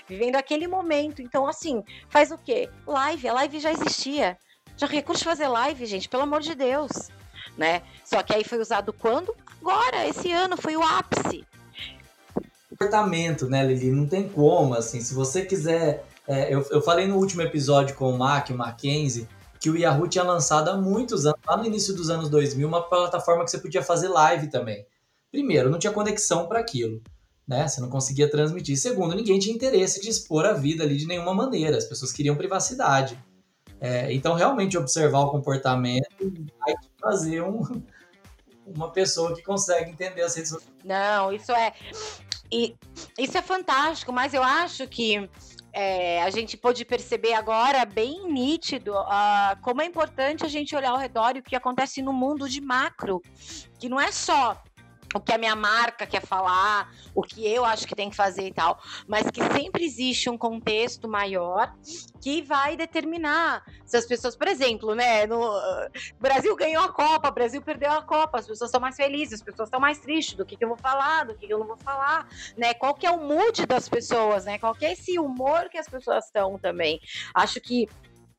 [0.09, 1.23] vivendo aquele momento.
[1.23, 2.69] Então, assim, faz o quê?
[2.85, 4.37] Live, a live já existia.
[4.77, 6.91] Já recurso fazer live, gente, pelo amor de Deus,
[7.57, 7.83] né?
[8.05, 9.33] Só que aí foi usado quando?
[9.61, 11.47] Agora, esse ano foi o ápice.
[12.69, 13.93] Comportamento, né, Lili?
[13.93, 16.05] Não tem como, assim, se você quiser.
[16.27, 19.29] É, eu, eu falei no último episódio com o Mac, o Mackenzie,
[19.65, 22.87] que o Yahoo tinha lançado há muitos anos, lá no início dos anos 2000, uma
[22.87, 24.87] plataforma que você podia fazer live também.
[25.31, 27.03] Primeiro, não tinha conexão para aquilo,
[27.49, 27.67] né?
[27.67, 28.77] Você não conseguia transmitir.
[28.77, 31.79] Segundo, ninguém tinha interesse de expor a vida ali de nenhuma maneira.
[31.79, 33.19] As pessoas queriam privacidade.
[33.81, 36.07] É, então, realmente observar o comportamento
[36.59, 37.63] vai fazer um,
[38.67, 40.77] uma pessoa que consegue entender as redes sociais.
[40.85, 41.73] Não, isso é.
[42.53, 42.77] E,
[43.19, 45.27] isso é fantástico, mas eu acho que
[45.75, 50.91] é, a gente pôde perceber agora, bem nítido, uh, como é importante a gente olhar
[50.91, 53.21] ao redor e o que acontece no mundo de macro,
[53.79, 54.63] que não é só
[55.15, 58.49] o que a minha marca quer falar, o que eu acho que tem que fazer
[58.49, 61.73] e tal, mas que sempre existe um contexto maior
[62.21, 65.41] que vai determinar se as pessoas, por exemplo, né, no
[66.19, 69.69] Brasil ganhou a Copa, Brasil perdeu a Copa, as pessoas estão mais felizes, as pessoas
[69.69, 71.77] estão mais tristes do que, que eu vou falar, do que, que eu não vou
[71.77, 72.75] falar, né?
[72.75, 74.59] Qual que é o mood das pessoas, né?
[74.59, 77.01] Qual que é esse humor que as pessoas estão também?
[77.35, 77.89] Acho que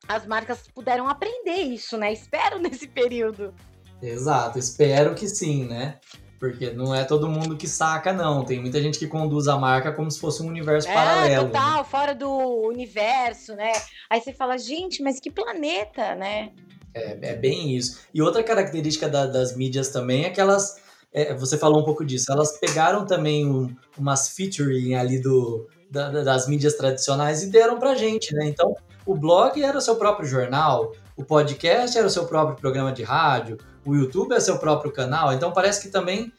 [0.08, 2.12] as marcas puderam aprender isso, né?
[2.12, 3.54] Espero nesse período.
[4.02, 5.98] Exato, espero que sim, né?
[6.38, 8.44] Porque não é todo mundo que saca, não.
[8.44, 11.46] Tem muita gente que conduz a marca como se fosse um universo é, paralelo.
[11.46, 11.84] Total, né?
[11.84, 12.30] fora do
[12.66, 13.72] universo, né?
[14.10, 16.52] Aí você fala, gente, mas que planeta, né?
[16.94, 18.00] É, é bem isso.
[18.12, 20.76] E outra característica da, das mídias também é que elas.
[21.12, 22.30] É, você falou um pouco disso.
[22.30, 27.94] Elas pegaram também um, umas featuring ali do, da, das mídias tradicionais e deram pra
[27.94, 28.46] gente, né?
[28.46, 28.74] Então,
[29.06, 33.02] o blog era o seu próprio jornal, o podcast era o seu próprio programa de
[33.02, 36.32] rádio, o YouTube é seu próprio canal, então parece que também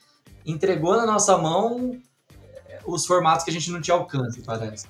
[0.46, 2.00] entregou na nossa mão
[2.68, 4.86] eh, os formatos que a gente não tinha alcance, parece.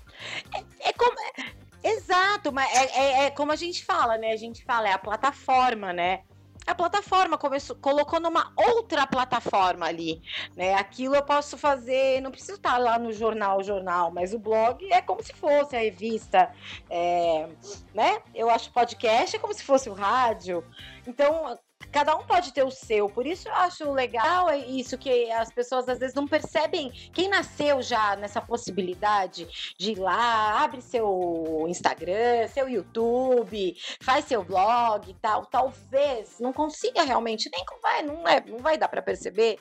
[0.55, 4.33] É, é como, é, exato, mas é, é, é, como a gente fala, né?
[4.33, 6.21] A gente fala, é a plataforma, né?
[6.69, 10.21] A plataforma começou, colocou numa outra plataforma ali,
[10.55, 10.75] né?
[10.75, 15.01] Aquilo eu posso fazer, não preciso estar lá no jornal, jornal, mas o blog é
[15.01, 16.53] como se fosse a revista,
[16.91, 17.49] é,
[17.95, 18.21] né?
[18.35, 20.63] Eu acho podcast é como se fosse o rádio.
[21.07, 21.59] Então
[21.91, 23.09] cada um pode ter o seu.
[23.09, 26.91] Por isso eu acho legal isso que as pessoas às vezes não percebem.
[27.13, 34.45] Quem nasceu já nessa possibilidade de ir lá, abre seu Instagram, seu YouTube, faz seu
[34.45, 39.03] blog e tal, talvez não consiga realmente, nem vai, não, é, não vai dar para
[39.03, 39.59] perceber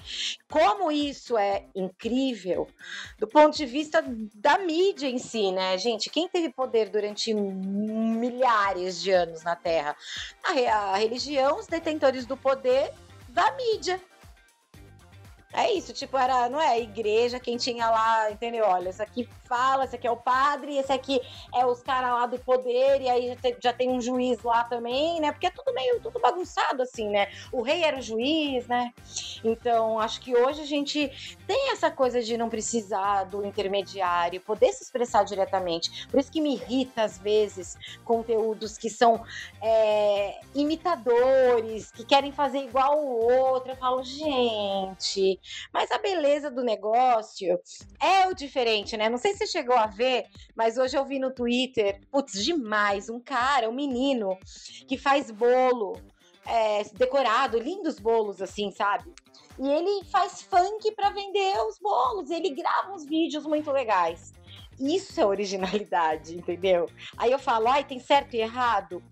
[0.50, 2.68] como isso é incrível
[3.18, 4.04] do ponto de vista
[4.34, 6.10] da mídia em si, né, gente?
[6.10, 9.96] Quem teve poder durante milhares de anos na Terra?
[10.44, 12.94] A, a religião, os detentores do poder
[13.30, 14.00] da mídia.
[15.54, 18.66] É isso, tipo, era, não é a igreja quem tinha lá, entendeu?
[18.66, 21.20] Olha, esse aqui fala, esse aqui é o padre, esse aqui
[21.54, 24.64] é os caras lá do poder, e aí já tem, já tem, um juiz lá
[24.64, 25.32] também, né?
[25.32, 27.30] Porque é tudo meio tudo bagunçado, assim, né?
[27.52, 28.94] O rei era o juiz, né?
[29.44, 34.72] Então, acho que hoje a gente tem essa coisa de não precisar do intermediário, poder
[34.74, 36.08] se expressar diretamente.
[36.08, 39.24] Por isso que me irrita, às vezes, conteúdos que são
[39.62, 43.72] é, imitadores, que querem fazer igual o outro.
[43.72, 45.40] Eu falo, gente,
[45.72, 47.60] mas a beleza do negócio
[48.02, 49.10] é o diferente, né?
[49.10, 53.10] Não sei se você chegou a ver, mas hoje eu vi no Twitter, putz, demais,
[53.10, 54.38] um cara, um menino
[54.88, 56.02] que faz bolo
[56.46, 59.14] é, decorado, lindos bolos assim, sabe?
[59.60, 64.34] E ele faz funk para vender os bolos, ele grava uns vídeos muito legais.
[64.80, 66.90] Isso é originalidade, entendeu?
[67.18, 69.04] Aí eu falo, ai, tem certo e errado?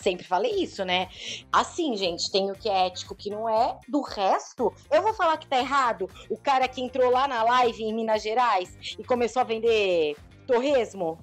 [0.00, 1.08] Sempre falei isso, né?
[1.52, 3.78] Assim, gente, tem o que é ético, que não é.
[3.86, 6.08] Do resto, eu vou falar que tá errado.
[6.30, 11.18] O cara que entrou lá na live em Minas Gerais e começou a vender torresmo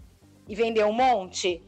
[0.48, 1.62] e vender um monte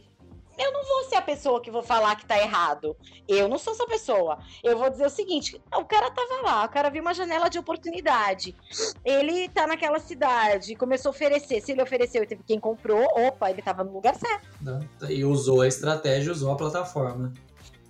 [0.60, 2.95] eu não vou ser a pessoa que vou falar que tá errado.
[3.28, 4.39] Eu não sou essa pessoa.
[4.63, 7.58] Eu vou dizer o seguinte: o cara tava lá, o cara viu uma janela de
[7.58, 8.56] oportunidade.
[9.04, 11.62] Ele tá naquela cidade, começou a oferecer.
[11.62, 14.48] Se ele ofereceu e teve quem comprou, opa, ele tava no lugar certo.
[15.10, 17.34] E usou a estratégia, usou a plataforma.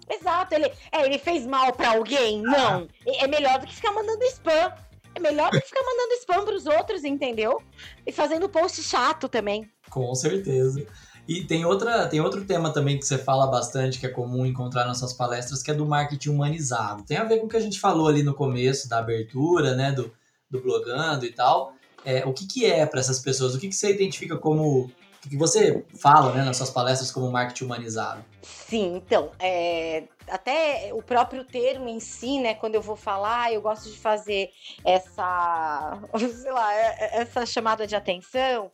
[0.09, 2.43] Exato, ele, é, ele fez mal para alguém?
[2.47, 2.51] Ah.
[2.51, 2.87] Não.
[3.05, 4.73] É melhor do que ficar mandando spam.
[5.15, 7.61] É melhor do que ficar mandando spam pros outros, entendeu?
[8.05, 9.69] E fazendo post chato também.
[9.89, 10.85] Com certeza.
[11.29, 14.85] E tem, outra, tem outro tema também que você fala bastante, que é comum encontrar
[14.85, 17.03] nas suas palestras, que é do marketing humanizado.
[17.03, 19.91] Tem a ver com o que a gente falou ali no começo da abertura, né,
[19.91, 20.11] do,
[20.49, 21.75] do blogando e tal.
[22.03, 23.53] É, o que, que é para essas pessoas?
[23.53, 24.89] O que, que você identifica como
[25.27, 28.23] que você fala né, nas suas palestras como marketing humanizado?
[28.41, 33.61] Sim, então, é, até o próprio termo em si, né, quando eu vou falar, eu
[33.61, 34.49] gosto de fazer
[34.85, 38.71] essa, sei lá, é, é, essa chamada de atenção,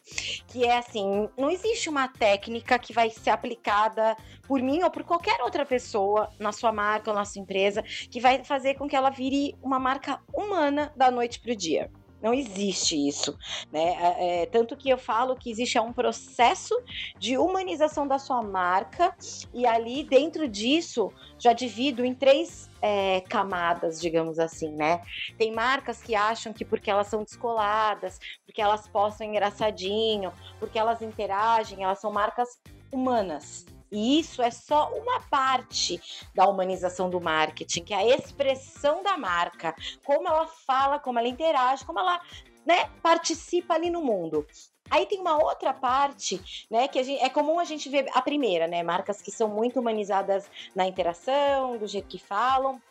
[0.48, 4.16] que é assim, não existe uma técnica que vai ser aplicada
[4.48, 8.20] por mim ou por qualquer outra pessoa na sua marca ou na sua empresa que
[8.20, 11.90] vai fazer com que ela vire uma marca humana da noite para o dia.
[12.26, 13.38] Não existe isso,
[13.72, 13.84] né?
[13.84, 16.76] É, é, tanto que eu falo que existe um processo
[17.20, 19.16] de humanização da sua marca
[19.54, 25.02] e ali dentro disso já divido em três é, camadas, digamos assim, né?
[25.38, 31.04] Tem marcas que acham que porque elas são descoladas, porque elas postam engraçadinho, porque elas
[31.04, 32.60] interagem, elas são marcas
[32.92, 33.68] humanas.
[33.96, 36.02] E isso é só uma parte
[36.34, 41.30] da humanização do marketing, que é a expressão da marca, como ela fala, como ela
[41.30, 42.20] interage, como ela
[42.66, 44.46] né, participa ali no mundo.
[44.90, 48.68] Aí tem uma outra parte, né, que gente, é comum a gente ver a primeira,
[48.68, 52.82] né, marcas que são muito humanizadas na interação, do jeito que falam,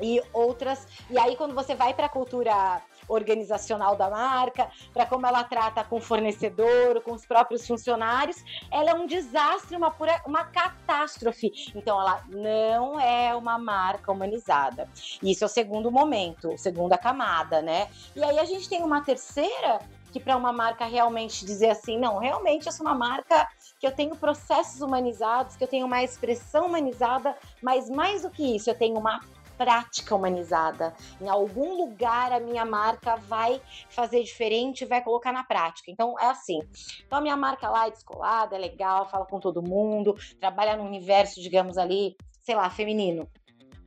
[0.00, 0.88] e outras.
[1.08, 5.84] E aí quando você vai para a cultura organizacional da marca, para como ela trata
[5.84, 8.36] com o fornecedor, com os próprios funcionários,
[8.70, 11.52] ela é um desastre, uma pura, uma catástrofe.
[11.74, 14.88] Então ela não é uma marca humanizada.
[15.22, 17.88] Isso é o segundo momento, segunda camada, né?
[18.14, 19.80] E aí a gente tem uma terceira
[20.12, 23.48] que para uma marca realmente dizer assim, não, realmente essa é uma marca
[23.80, 28.56] que eu tenho processos humanizados, que eu tenho uma expressão humanizada, mas mais do que
[28.56, 29.20] isso, eu tenho uma
[29.62, 30.94] prática humanizada.
[31.20, 35.90] Em algum lugar a minha marca vai fazer diferente, vai colocar na prática.
[35.90, 36.60] Então é assim.
[37.06, 40.84] Então a minha marca lá é descolada, é legal, fala com todo mundo, trabalha no
[40.84, 43.28] universo, digamos ali, sei lá, feminino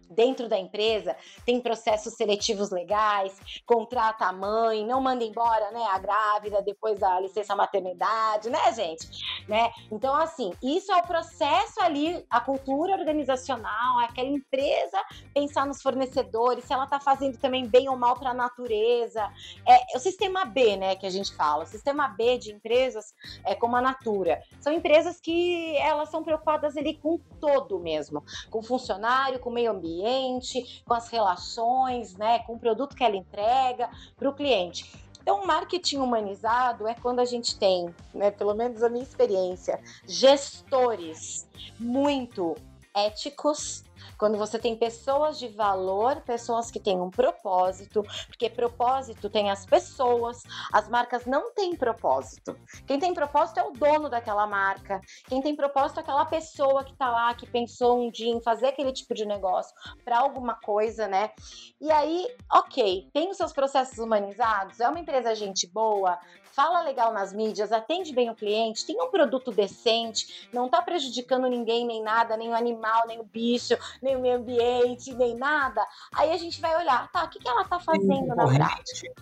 [0.09, 1.15] dentro da empresa
[1.45, 7.19] tem processos seletivos legais, contrata a mãe, não manda embora, né, a grávida depois da
[7.19, 9.07] licença maternidade, né, gente?
[9.47, 9.71] Né?
[9.91, 14.97] Então, assim, isso é o processo ali, a cultura organizacional, aquela empresa
[15.33, 19.21] pensar nos fornecedores, se ela tá fazendo também bem ou mal para a natureza.
[19.67, 23.13] É, o sistema B, né, que a gente fala, o sistema B de empresas
[23.43, 24.41] é como a Natura.
[24.59, 29.94] São empresas que elas são preocupadas ali com todo mesmo, com funcionário, com meio ambiente,
[29.95, 34.91] cliente, com as relações, né, com o produto que ela entrega para o cliente.
[35.21, 41.47] Então, marketing humanizado é quando a gente tem, né, pelo menos a minha experiência, gestores
[41.79, 42.55] muito
[42.93, 43.83] éticos,
[44.17, 49.65] Quando você tem pessoas de valor, pessoas que têm um propósito, porque propósito tem as
[49.65, 52.57] pessoas, as marcas não têm propósito.
[52.85, 55.01] Quem tem propósito é o dono daquela marca.
[55.27, 58.67] Quem tem propósito é aquela pessoa que tá lá, que pensou um dia em fazer
[58.67, 61.31] aquele tipo de negócio para alguma coisa, né?
[61.79, 66.17] E aí, ok, tem os seus processos humanizados, é uma empresa gente boa,
[66.55, 71.47] fala legal nas mídias, atende bem o cliente, tem um produto decente, não está prejudicando
[71.47, 75.85] ninguém, nem nada, nem o animal, nem o bicho, nem o meio ambiente, nem nada.
[76.13, 79.13] Aí a gente vai olhar, tá, o que, que ela está fazendo na prática?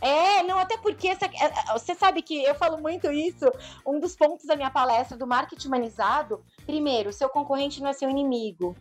[0.00, 3.50] É, não, até porque essa, é, é, você sabe que eu falo muito isso.
[3.86, 8.10] Um dos pontos da minha palestra do marketing humanizado, primeiro, seu concorrente não é seu
[8.10, 8.76] inimigo.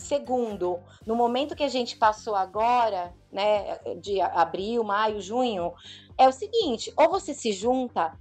[0.00, 5.74] Segundo, no momento que a gente passou agora, né, de abril, maio, junho,
[6.16, 8.18] é o seguinte: ou você se junta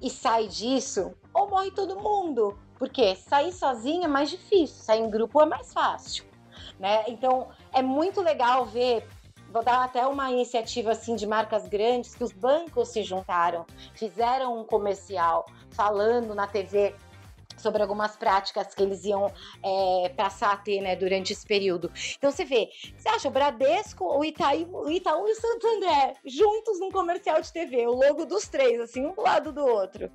[0.00, 2.58] e sai disso, ou morre todo mundo.
[2.78, 6.24] Porque sair sozinho é mais difícil, sair em grupo é mais fácil.
[6.78, 7.04] Né?
[7.08, 9.08] Então é muito legal ver.
[9.50, 14.58] Vou dar até uma iniciativa assim de marcas grandes que os bancos se juntaram, fizeram
[14.58, 16.94] um comercial falando na TV
[17.62, 19.32] sobre algumas práticas que eles iam
[19.62, 21.90] é, passar a ter né, durante esse período.
[22.16, 26.80] Então você vê, você acha o Bradesco, o Itaú, o Itaú e o Santander juntos
[26.80, 30.10] num comercial de TV, o logo dos três, assim, um do lado do outro.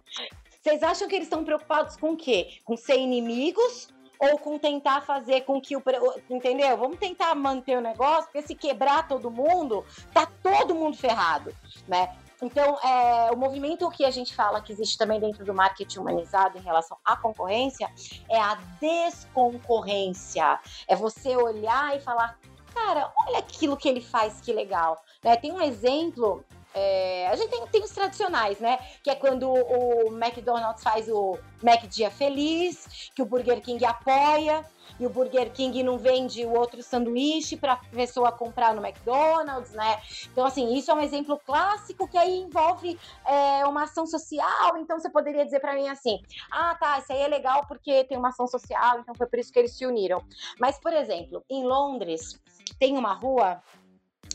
[0.62, 2.60] Vocês acham que eles estão preocupados com o quê?
[2.66, 3.88] Com ser inimigos
[4.20, 5.84] ou com tentar fazer com que o.
[6.30, 6.76] Entendeu?
[6.78, 11.56] Vamos tentar manter o negócio, porque se quebrar todo mundo, tá todo mundo ferrado,
[11.88, 12.16] né?
[12.42, 16.58] Então, é, o movimento que a gente fala que existe também dentro do marketing humanizado
[16.58, 17.90] em relação à concorrência
[18.30, 20.60] é a desconcorrência.
[20.88, 22.38] É você olhar e falar,
[22.74, 25.02] cara, olha aquilo que ele faz, que legal.
[25.24, 25.36] Né?
[25.36, 26.46] Tem um exemplo
[26.78, 28.78] é, a gente tem, tem, os tradicionais, né?
[29.02, 34.64] Que é quando o McDonald's faz o Mac Dia Feliz, que o Burger King apoia
[35.00, 39.72] e o Burger King não vende o outro sanduíche para a pessoa comprar no McDonald's,
[39.72, 40.00] né?
[40.32, 44.78] Então, assim, isso é um exemplo clássico que aí envolve é, uma ação social.
[44.78, 46.22] Então, você poderia dizer para mim assim:
[46.52, 49.52] ah, tá, isso aí é legal porque tem uma ação social, então foi por isso
[49.52, 50.24] que eles se uniram.
[50.60, 52.40] Mas, por exemplo, em Londres,
[52.80, 53.62] tem uma rua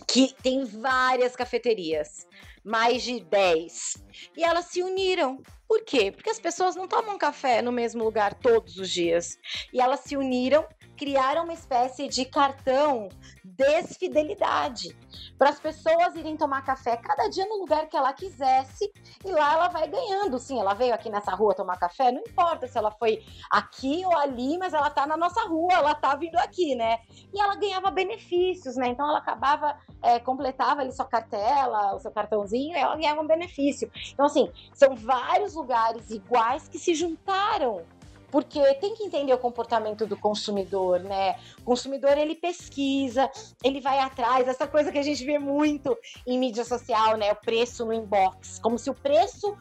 [0.06, 2.26] que tem várias cafeterias,
[2.64, 4.04] mais de 10.
[4.36, 5.42] E elas se uniram.
[5.72, 6.12] Por quê?
[6.12, 9.38] Porque as pessoas não tomam café no mesmo lugar todos os dias.
[9.72, 10.66] E elas se uniram,
[10.98, 13.08] criaram uma espécie de cartão
[13.42, 14.96] desfidelidade
[15.38, 18.92] para as pessoas irem tomar café cada dia no lugar que ela quisesse
[19.24, 20.38] e lá ela vai ganhando.
[20.38, 24.16] Sim, ela veio aqui nessa rua tomar café, não importa se ela foi aqui ou
[24.16, 27.00] ali, mas ela tá na nossa rua, ela tá vindo aqui, né?
[27.34, 28.88] E ela ganhava benefícios, né?
[28.88, 33.26] Então ela acabava, é, completava ali sua cartela, o seu cartãozinho, e ela ganhava um
[33.26, 33.90] benefício.
[34.12, 37.84] Então, assim, são vários lugares iguais que se juntaram
[38.32, 41.38] porque tem que entender o comportamento do consumidor, né?
[41.60, 43.30] O consumidor ele pesquisa,
[43.62, 45.94] ele vai atrás, essa coisa que a gente vê muito
[46.26, 47.30] em mídia social, né?
[47.30, 49.54] O preço no inbox, como se o preço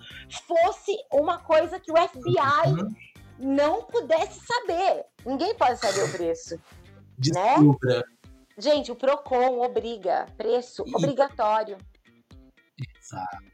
[0.47, 2.95] fosse uma coisa que o FBI uhum.
[3.37, 5.05] não pudesse saber.
[5.25, 6.57] Ninguém pode saber o preço.
[7.17, 7.97] Descubra.
[7.97, 8.03] Né?
[8.57, 10.95] Gente, o Procon obriga preço e...
[10.95, 11.77] obrigatório.
[12.97, 13.51] Exato.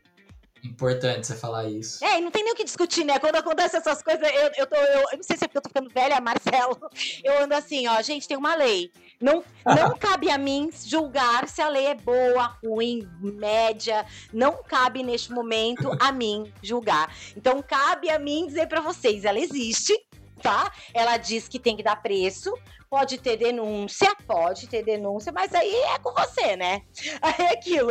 [0.64, 2.04] Importante você falar isso.
[2.04, 3.20] É, e não tem nem o que discutir, né?
[3.20, 4.76] Quando acontece essas coisas, eu, eu tô.
[4.76, 6.78] Eu, eu não sei se é porque eu tô ficando velha, Marcelo.
[7.24, 8.92] Eu ando assim, ó, gente, tem uma lei.
[9.22, 14.06] Não, não cabe a mim julgar se a lei é boa, ruim, média.
[14.34, 17.14] Não cabe neste momento a mim julgar.
[17.36, 19.94] Então cabe a mim dizer para vocês, ela existe,
[20.42, 20.72] tá?
[20.94, 22.54] Ela diz que tem que dar preço,
[22.90, 26.82] pode ter denúncia, pode ter denúncia, mas aí é com você, né?
[27.22, 27.90] Aí é aquilo.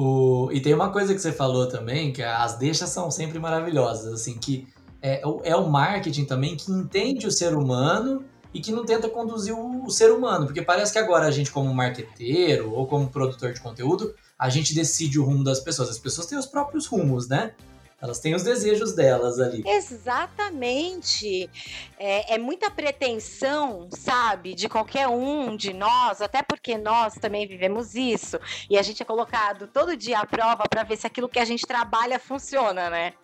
[0.00, 4.12] O, e tem uma coisa que você falou também, que as deixas são sempre maravilhosas,
[4.12, 4.68] assim, que
[5.02, 8.24] é, é o marketing também que entende o ser humano
[8.54, 11.50] e que não tenta conduzir o, o ser humano, porque parece que agora a gente
[11.50, 15.88] como marqueteiro ou como produtor de conteúdo, a gente decide o rumo das pessoas.
[15.88, 17.54] As pessoas têm os próprios rumos, né?
[18.00, 19.64] Elas têm os desejos delas ali.
[19.66, 21.50] Exatamente.
[21.98, 27.96] É, é, muita pretensão, sabe, de qualquer um de nós, até porque nós também vivemos
[27.96, 28.38] isso.
[28.70, 31.44] E a gente é colocado todo dia à prova para ver se aquilo que a
[31.44, 33.14] gente trabalha funciona, né?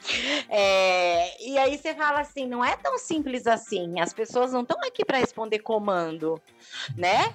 [0.48, 4.00] É, e aí você fala assim: não é tão simples assim.
[4.00, 6.40] As pessoas não estão aqui para responder comando,
[6.96, 7.32] né?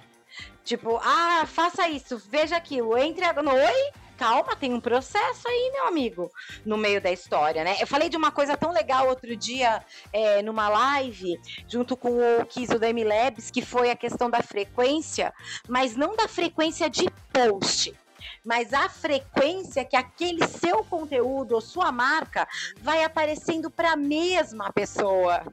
[0.65, 5.87] Tipo, ah, faça isso, veja aquilo, entre no oi, calma, tem um processo aí, meu
[5.87, 6.29] amigo,
[6.65, 7.77] no meio da história, né?
[7.79, 11.39] Eu falei de uma coisa tão legal outro dia é, numa live,
[11.69, 15.33] junto com o Kiso da MLabs, que foi a questão da frequência,
[15.69, 17.95] mas não da frequência de post
[18.43, 22.47] mas a frequência que aquele seu conteúdo ou sua marca
[22.81, 25.43] vai aparecendo para a mesma pessoa.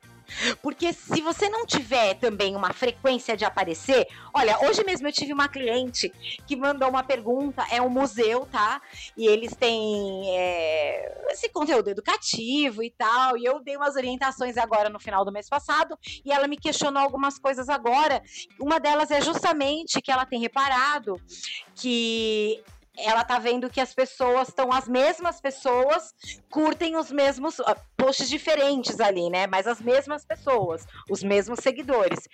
[0.62, 5.32] Porque se você não tiver também uma frequência de aparecer, olha, hoje mesmo eu tive
[5.32, 6.12] uma cliente
[6.46, 8.80] que mandou uma pergunta, é um museu, tá?
[9.16, 14.88] E eles têm é, esse conteúdo educativo e tal, e eu dei umas orientações agora
[14.88, 18.22] no final do mês passado, e ela me questionou algumas coisas agora.
[18.60, 21.20] Uma delas é justamente que ela tem reparado
[21.74, 22.62] que
[22.98, 26.14] ela tá vendo que as pessoas estão, as mesmas pessoas
[26.50, 29.46] curtem os mesmos uh, posts diferentes ali, né?
[29.46, 32.28] Mas as mesmas pessoas, os mesmos seguidores.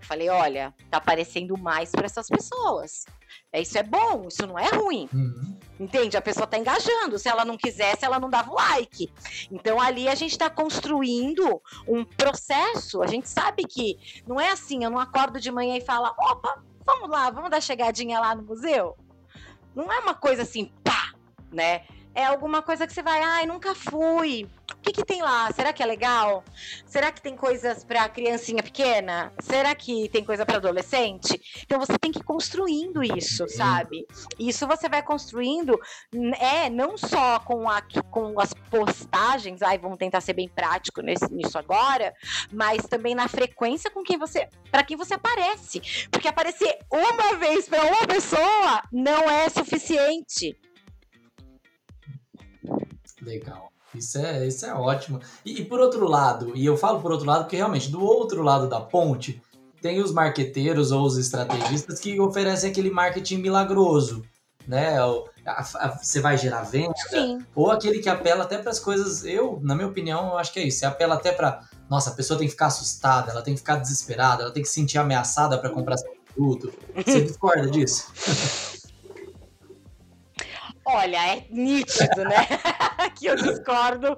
[0.00, 3.04] falei, olha, tá aparecendo mais para essas pessoas.
[3.52, 5.08] É, isso é bom, isso não é ruim.
[5.12, 5.58] Uhum.
[5.78, 6.16] Entende?
[6.16, 7.18] A pessoa tá engajando.
[7.18, 9.12] Se ela não quisesse, ela não dava o like.
[9.50, 13.02] Então ali a gente tá construindo um processo.
[13.02, 13.96] A gente sabe que
[14.26, 17.60] não é assim, eu não acordo de manhã e falo, opa, vamos lá, vamos dar
[17.60, 18.96] chegadinha lá no museu.
[19.74, 21.14] Não é uma coisa assim, pá,
[21.50, 21.82] né?
[22.14, 24.48] É alguma coisa que você vai, ai, nunca fui.
[24.84, 25.50] O que, que tem lá?
[25.50, 26.44] Será que é legal?
[26.84, 29.32] Será que tem coisas para criancinha pequena?
[29.40, 31.40] Será que tem coisa para adolescente?
[31.62, 34.06] Então você tem que ir construindo isso, sabe?
[34.38, 35.80] Isso você vai construindo,
[36.38, 37.80] é não só com, a,
[38.10, 42.12] com as postagens, ai, vamos tentar ser bem prático nesse, nisso agora,
[42.52, 45.80] mas também na frequência com quem você, para quem você aparece,
[46.10, 50.54] porque aparecer uma vez para uma pessoa não é suficiente.
[53.22, 53.73] Legal.
[53.94, 55.20] Isso é, isso é ótimo.
[55.44, 58.42] E, e, por outro lado, e eu falo por outro lado porque realmente do outro
[58.42, 59.40] lado da ponte
[59.80, 64.22] tem os marqueteiros ou os estrategistas que oferecem aquele marketing milagroso,
[64.66, 64.96] né?
[66.02, 67.44] Você vai gerar venda, Sim.
[67.54, 69.24] ou aquele que apela até para as coisas.
[69.24, 70.78] Eu, na minha opinião, eu acho que é isso.
[70.78, 73.76] Você apela até para, nossa, a pessoa tem que ficar assustada, ela tem que ficar
[73.76, 76.72] desesperada, ela tem que se sentir ameaçada para comprar seu produto.
[76.96, 78.10] Você discorda disso?
[80.94, 82.46] Olha, é nítido, né?
[83.18, 84.16] que eu discordo.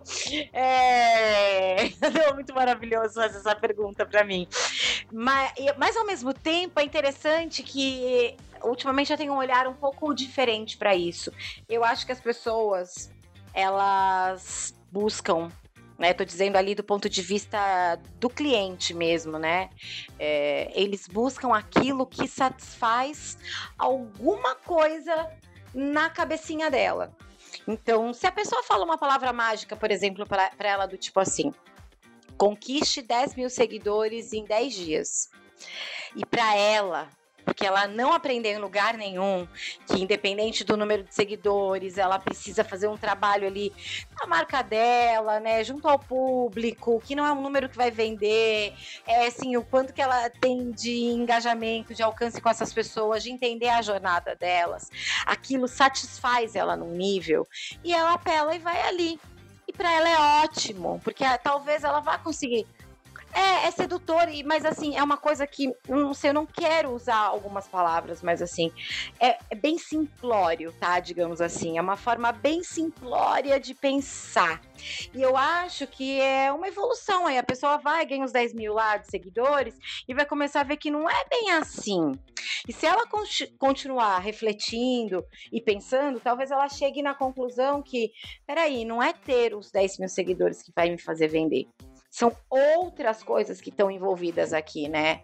[0.52, 1.90] É...
[2.34, 4.46] muito maravilhoso fazer essa pergunta para mim.
[5.10, 10.14] Mas, mas, ao mesmo tempo, é interessante que ultimamente eu tenho um olhar um pouco
[10.14, 11.32] diferente para isso.
[11.66, 13.10] Eu acho que as pessoas,
[13.54, 15.50] elas buscam
[15.98, 16.12] né?
[16.12, 19.70] Tô dizendo ali do ponto de vista do cliente mesmo, né?
[20.18, 23.38] É, eles buscam aquilo que satisfaz
[23.78, 25.26] alguma coisa
[25.76, 27.14] na cabecinha dela.
[27.68, 31.52] Então, se a pessoa fala uma palavra mágica, por exemplo, para ela do tipo assim:
[32.38, 35.30] conquiste 10 mil seguidores em 10 dias.
[36.14, 37.08] E para ela,
[37.47, 39.47] porque ela não aprendeu em lugar nenhum
[39.86, 43.72] que, independente do número de seguidores, ela precisa fazer um trabalho ali
[44.20, 48.74] na marca dela, né, junto ao público, que não é um número que vai vender,
[49.07, 53.30] é assim, o quanto que ela tem de engajamento, de alcance com essas pessoas, de
[53.30, 54.90] entender a jornada delas.
[55.24, 57.47] Aquilo satisfaz ela num nível
[57.84, 59.20] e ela apela e vai ali.
[59.68, 62.66] E para ela é ótimo, porque talvez ela vá conseguir
[63.37, 67.18] é, é sedutor, mas assim, é uma coisa que, não sei, eu não quero usar
[67.18, 68.72] algumas palavras, mas assim,
[69.20, 70.99] é, é bem simplório, tá?
[71.01, 74.62] Digamos assim, é uma forma bem simplória de pensar.
[75.14, 77.37] E eu acho que é uma evolução aí.
[77.37, 79.76] A pessoa vai, ganha os 10 mil lá de seguidores
[80.09, 82.12] e vai começar a ver que não é bem assim.
[82.66, 83.05] E se ela
[83.59, 85.22] continuar refletindo
[85.53, 88.11] e pensando, talvez ela chegue na conclusão que,
[88.47, 91.66] peraí, não é ter os 10 mil seguidores que vai me fazer vender
[92.16, 95.20] são outras coisas que estão envolvidas aqui, né?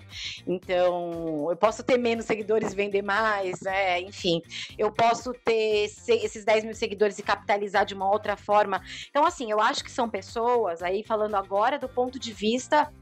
[0.47, 3.99] Então, eu posso ter menos seguidores e vender mais, né?
[4.03, 4.43] Enfim,
[4.77, 8.83] eu posso ter esses 10 mil seguidores e capitalizar de uma outra forma.
[9.09, 12.93] Então, assim, eu acho que são pessoas, aí falando agora do ponto de vista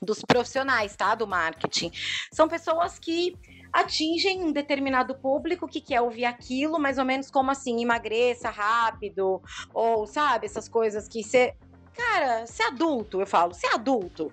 [0.00, 1.14] dos profissionais, tá?
[1.14, 1.90] Do marketing.
[2.32, 3.36] São pessoas que
[3.70, 9.42] atingem um determinado público que quer ouvir aquilo, mais ou menos como assim, emagreça rápido,
[9.74, 11.54] ou sabe, essas coisas que você
[11.96, 14.32] Cara, se adulto, eu falo, se adulto,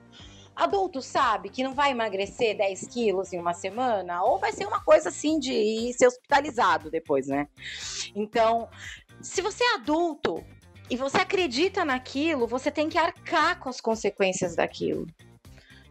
[0.56, 4.84] adulto sabe que não vai emagrecer 10 quilos em uma semana, ou vai ser uma
[4.84, 7.48] coisa assim de ser hospitalizado depois, né?
[8.16, 8.70] Então,
[9.22, 10.44] se você é adulto
[10.90, 15.08] e você acredita naquilo, você tem que arcar com as consequências daquilo,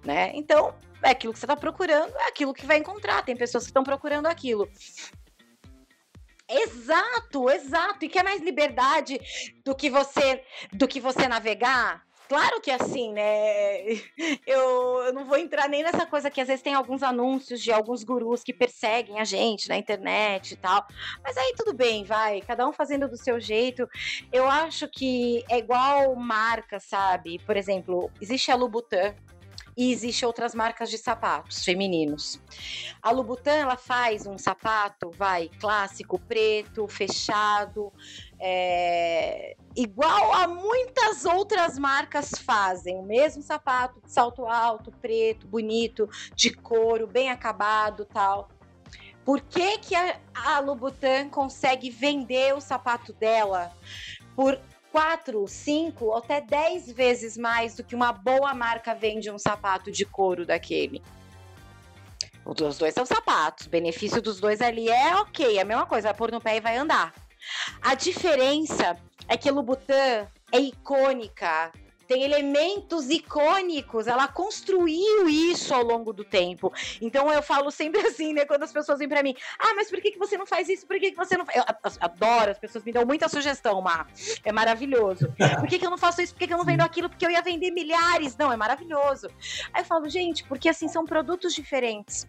[0.05, 0.31] né?
[0.35, 3.25] Então, é aquilo que você está procurando, é aquilo que vai encontrar.
[3.25, 4.69] Tem pessoas que estão procurando aquilo.
[6.53, 8.05] Exato, exato.
[8.05, 9.19] E quer mais liberdade
[9.65, 10.43] do que você
[10.73, 12.05] do que você navegar?
[12.29, 13.23] Claro que assim, né?
[14.47, 17.71] Eu, eu, não vou entrar nem nessa coisa que às vezes tem alguns anúncios de
[17.71, 20.87] alguns gurus que perseguem a gente na internet e tal.
[21.23, 23.87] Mas aí tudo bem, vai, cada um fazendo do seu jeito.
[24.33, 27.39] Eu acho que é igual marca, sabe?
[27.45, 29.15] Por exemplo, existe a Louboutin,
[29.77, 32.41] e existem outras marcas de sapatos femininos.
[33.01, 37.93] A Louboutin ela faz um sapato, vai clássico, preto, fechado,
[38.39, 46.09] é, igual a muitas outras marcas fazem, o mesmo sapato de salto alto, preto, bonito,
[46.35, 48.49] de couro, bem acabado, tal.
[49.25, 50.61] Por que, que a, a
[51.31, 53.73] consegue vender o sapato dela
[54.35, 54.59] por
[54.93, 59.91] quatro, cinco ou até dez vezes mais do que uma boa marca vende um sapato
[59.91, 61.03] de couro daquele?
[62.45, 66.09] Os dois são sapatos, o benefício dos dois ali é ok, é a mesma coisa,
[66.09, 67.15] vai pôr no pé e vai andar.
[67.81, 71.73] A diferença é que Louboutin é icônica,
[72.13, 76.71] tem elementos icônicos, ela construiu isso ao longo do tempo.
[77.01, 79.99] Então eu falo sempre assim, né, quando as pessoas vêm para mim, ah, mas por
[79.99, 80.87] que, que você não faz isso?
[80.87, 81.57] Por que, que você não faz?
[81.57, 81.65] Eu
[82.01, 84.07] adoro, as pessoas me dão muita sugestão, Mar.
[84.45, 85.33] É maravilhoso.
[85.59, 86.35] Por que, que eu não faço isso?
[86.35, 87.09] Por que, que eu não vendo aquilo?
[87.09, 88.37] Porque eu ia vender milhares.
[88.37, 89.29] Não, é maravilhoso.
[89.73, 92.27] Aí eu falo, gente, porque assim são produtos diferentes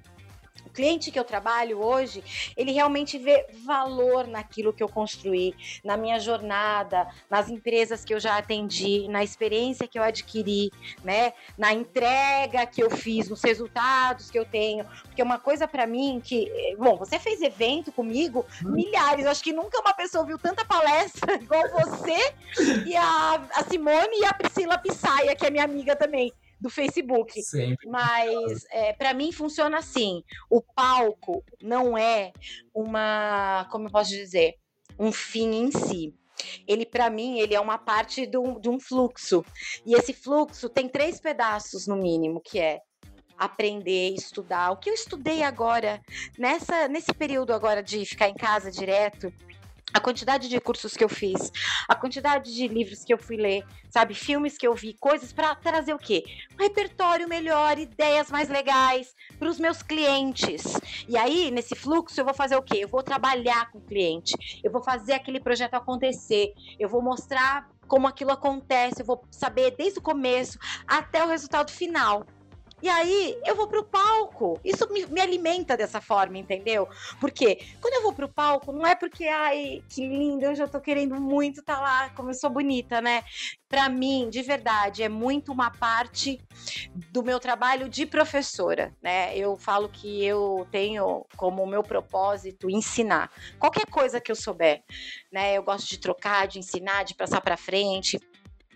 [0.74, 2.24] cliente que eu trabalho hoje,
[2.58, 8.20] ele realmente vê valor naquilo que eu construí, na minha jornada, nas empresas que eu
[8.20, 10.72] já atendi, na experiência que eu adquiri,
[11.04, 11.34] né?
[11.58, 14.86] Na entrega que eu fiz, nos resultados que eu tenho.
[15.04, 18.72] Porque uma coisa para mim que, bom, você fez evento comigo, hum.
[18.72, 22.34] milhares, acho que nunca uma pessoa viu tanta palestra igual você
[22.86, 26.34] e a, a Simone e a Priscila Pissaia, que é minha amiga também
[26.64, 27.44] do Facebook.
[27.44, 27.88] Sempre.
[27.90, 32.32] Mas é, para mim funciona assim: o palco não é
[32.74, 34.56] uma, como eu posso dizer,
[34.98, 36.16] um fim em si.
[36.68, 39.46] Ele, para mim, ele é uma parte de um, de um fluxo.
[39.86, 42.80] E esse fluxo tem três pedaços, no mínimo, que é
[43.38, 44.72] aprender, estudar.
[44.72, 46.02] O que eu estudei agora,
[46.38, 49.32] nessa, nesse período agora de ficar em casa direto,
[49.94, 51.52] a quantidade de cursos que eu fiz,
[51.88, 55.54] a quantidade de livros que eu fui ler, sabe, filmes que eu vi, coisas para
[55.56, 56.24] trazer o quê?
[56.60, 60.64] Um repertório melhor, ideias mais legais para os meus clientes.
[61.08, 62.80] E aí, nesse fluxo, eu vou fazer o quê?
[62.82, 64.34] Eu vou trabalhar com o cliente,
[64.64, 69.76] eu vou fazer aquele projeto acontecer, eu vou mostrar como aquilo acontece, eu vou saber
[69.78, 72.26] desde o começo até o resultado final.
[72.84, 74.60] E aí eu vou pro palco.
[74.62, 76.86] Isso me, me, alimenta dessa forma, entendeu?
[77.18, 80.82] Porque quando eu vou pro palco, não é porque, ai, que lindo, eu já tô
[80.82, 83.24] querendo muito estar tá lá, como eu sou bonita, né?
[83.70, 86.42] Para mim, de verdade, é muito uma parte
[87.10, 89.34] do meu trabalho de professora, né?
[89.38, 94.84] Eu falo que eu tenho como meu propósito ensinar qualquer coisa que eu souber,
[95.32, 95.58] né?
[95.58, 98.20] Eu gosto de trocar, de ensinar, de passar para frente.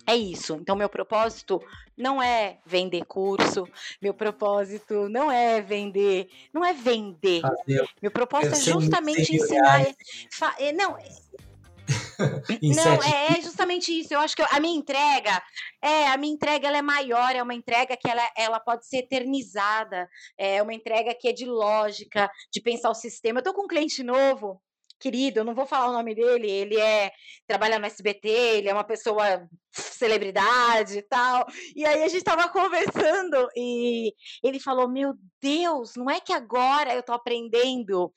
[0.08, 0.56] É isso.
[0.56, 1.62] Então, meu propósito
[1.98, 3.68] não é vender curso,
[4.02, 7.42] meu propósito não é vender, não é vender.
[8.02, 9.82] Meu propósito é justamente ensinar.
[10.60, 10.96] É, não,
[12.76, 14.14] não, é, é, justamente isso.
[14.14, 15.42] Eu acho que a minha entrega,
[15.82, 19.00] é, a minha entrega ela é maior, é uma entrega que ela, ela pode ser
[19.00, 23.40] eternizada, é uma entrega que é de lógica, de pensar o sistema.
[23.40, 24.62] Eu tô com um cliente novo
[25.00, 27.12] querido, eu não vou falar o nome dele, ele é
[27.46, 29.48] trabalha no SBT, ele é uma pessoa
[29.98, 31.46] celebridade e tal.
[31.76, 36.94] E aí a gente tava conversando e ele falou: Meu Deus, não é que agora
[36.96, 38.12] eu tô aprendendo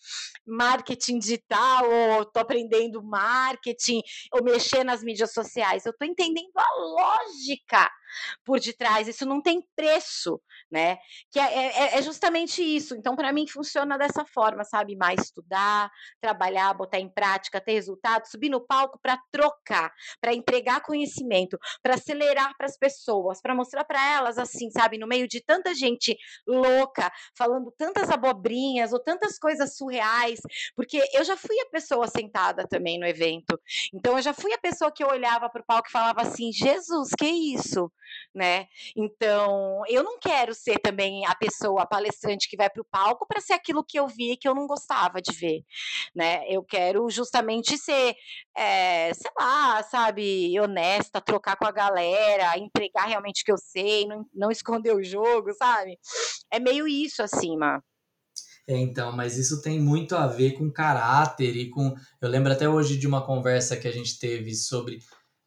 [0.47, 4.03] marketing digital, ou tô aprendendo marketing,
[4.33, 5.85] ou mexer nas mídias sociais.
[5.87, 7.91] Eu tô entendendo a lógica
[8.45, 9.09] por detrás.
[9.09, 10.41] Isso não tem preço,
[10.71, 10.99] né?
[11.31, 12.95] Que é, é, é justamente isso.
[12.95, 14.97] Então, para mim, funciona dessa forma, sabe?
[14.97, 15.91] Mais estudar,
[16.21, 21.95] trabalhar, botar em prática, ter resultado, subir no palco para trocar, para entregar conhecimento, para
[21.95, 24.99] acelerar para as pessoas, para mostrar para elas assim, sabe?
[24.99, 30.41] No meio de tanta gente louca, falando tantas abobrinhas ou tantas coisas surreais,
[30.75, 33.59] porque eu já fui a pessoa sentada também no evento.
[33.93, 36.53] Então, eu já fui a pessoa que eu olhava para o palco e falava assim:
[36.53, 37.91] Jesus, que isso?
[38.34, 38.66] Né?
[38.96, 43.26] Então, eu não quero ser também a pessoa, a palestrante que vai para o palco
[43.26, 45.62] para ser aquilo que eu vi que eu não gostava de ver,
[46.14, 46.44] né?
[46.48, 48.14] Eu quero justamente ser,
[48.57, 54.07] é, sei lá, sabe, honesta, trocar com a galera, entregar realmente o que eu sei,
[54.07, 55.98] não, não esconder o jogo, sabe?
[56.51, 57.80] É meio isso, assim, Má.
[58.70, 61.92] É, então, mas isso tem muito a ver com caráter e com.
[62.20, 65.01] Eu lembro até hoje de uma conversa que a gente teve sobre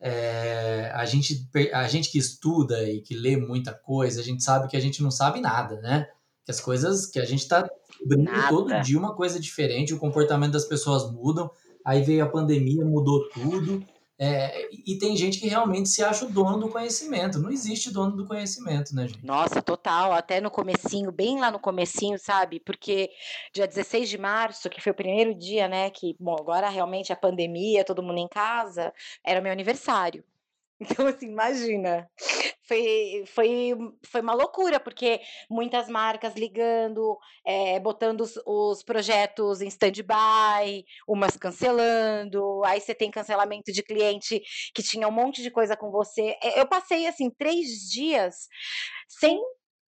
[0.06, 4.68] é, a, gente, a gente que estuda e que lê muita coisa, a gente sabe
[4.68, 6.10] que a gente não sabe nada, né?
[6.44, 10.52] Que as coisas que a gente está descobrindo todo dia uma coisa diferente, o comportamento
[10.52, 11.50] das pessoas mudam,
[11.86, 13.82] aí veio a pandemia, mudou tudo,
[14.24, 17.40] é, e tem gente que realmente se acha o dono do conhecimento.
[17.40, 19.26] Não existe dono do conhecimento, né, gente?
[19.26, 20.14] Nossa, total.
[20.14, 22.60] Até no comecinho, bem lá no comecinho, sabe?
[22.60, 23.10] Porque
[23.54, 25.90] dia 16 de março, que foi o primeiro dia, né?
[25.90, 28.94] Que, bom, agora realmente a pandemia, todo mundo em casa,
[29.26, 30.24] era meu aniversário.
[30.84, 32.10] Então, assim, imagina.
[32.66, 33.72] Foi, foi,
[34.06, 41.36] foi uma loucura, porque muitas marcas ligando, é, botando os, os projetos em stand-by, umas
[41.36, 44.42] cancelando, aí você tem cancelamento de cliente
[44.74, 46.38] que tinha um monte de coisa com você.
[46.56, 48.48] Eu passei, assim, três dias
[49.08, 49.40] sem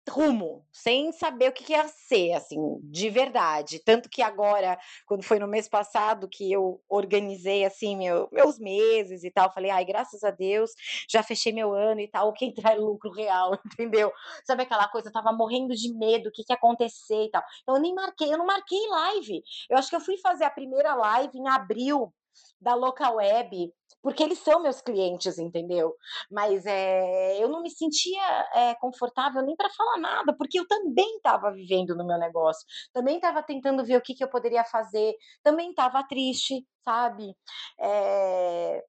[0.10, 3.80] rumo, sem saber o que, ia ser, assim, de verdade.
[3.80, 9.24] Tanto que agora, quando foi no mês passado que eu organizei, assim, meu, meus meses
[9.24, 10.72] e tal, falei, ai, graças a Deus,
[11.10, 14.12] já fechei meu ano e tal, o que entrar é lucro real, entendeu?
[14.46, 17.44] Sabe aquela coisa, eu tava morrendo de medo, o que, que ia acontecer e tal.
[17.62, 19.42] Então, eu nem marquei, eu não marquei live.
[19.70, 22.14] Eu acho que eu fui fazer a primeira live em abril
[22.60, 23.74] da local web
[24.04, 25.96] porque eles são meus clientes, entendeu?
[26.30, 28.22] Mas é, eu não me sentia
[28.54, 33.16] é, confortável nem para falar nada, porque eu também estava vivendo no meu negócio, também
[33.16, 37.34] estava tentando ver o que, que eu poderia fazer, também estava triste, sabe?
[37.80, 38.84] É,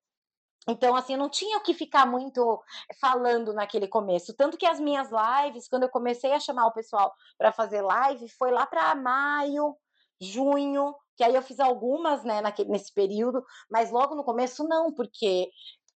[0.68, 2.61] então, assim, eu não tinha o que ficar muito
[3.01, 4.34] falando naquele começo.
[4.34, 8.28] Tanto que as minhas lives, quando eu comecei a chamar o pessoal para fazer live,
[8.30, 9.76] foi lá para maio,
[10.20, 14.92] junho, que aí eu fiz algumas, né, naquele, nesse período, mas logo no começo não,
[14.92, 15.48] porque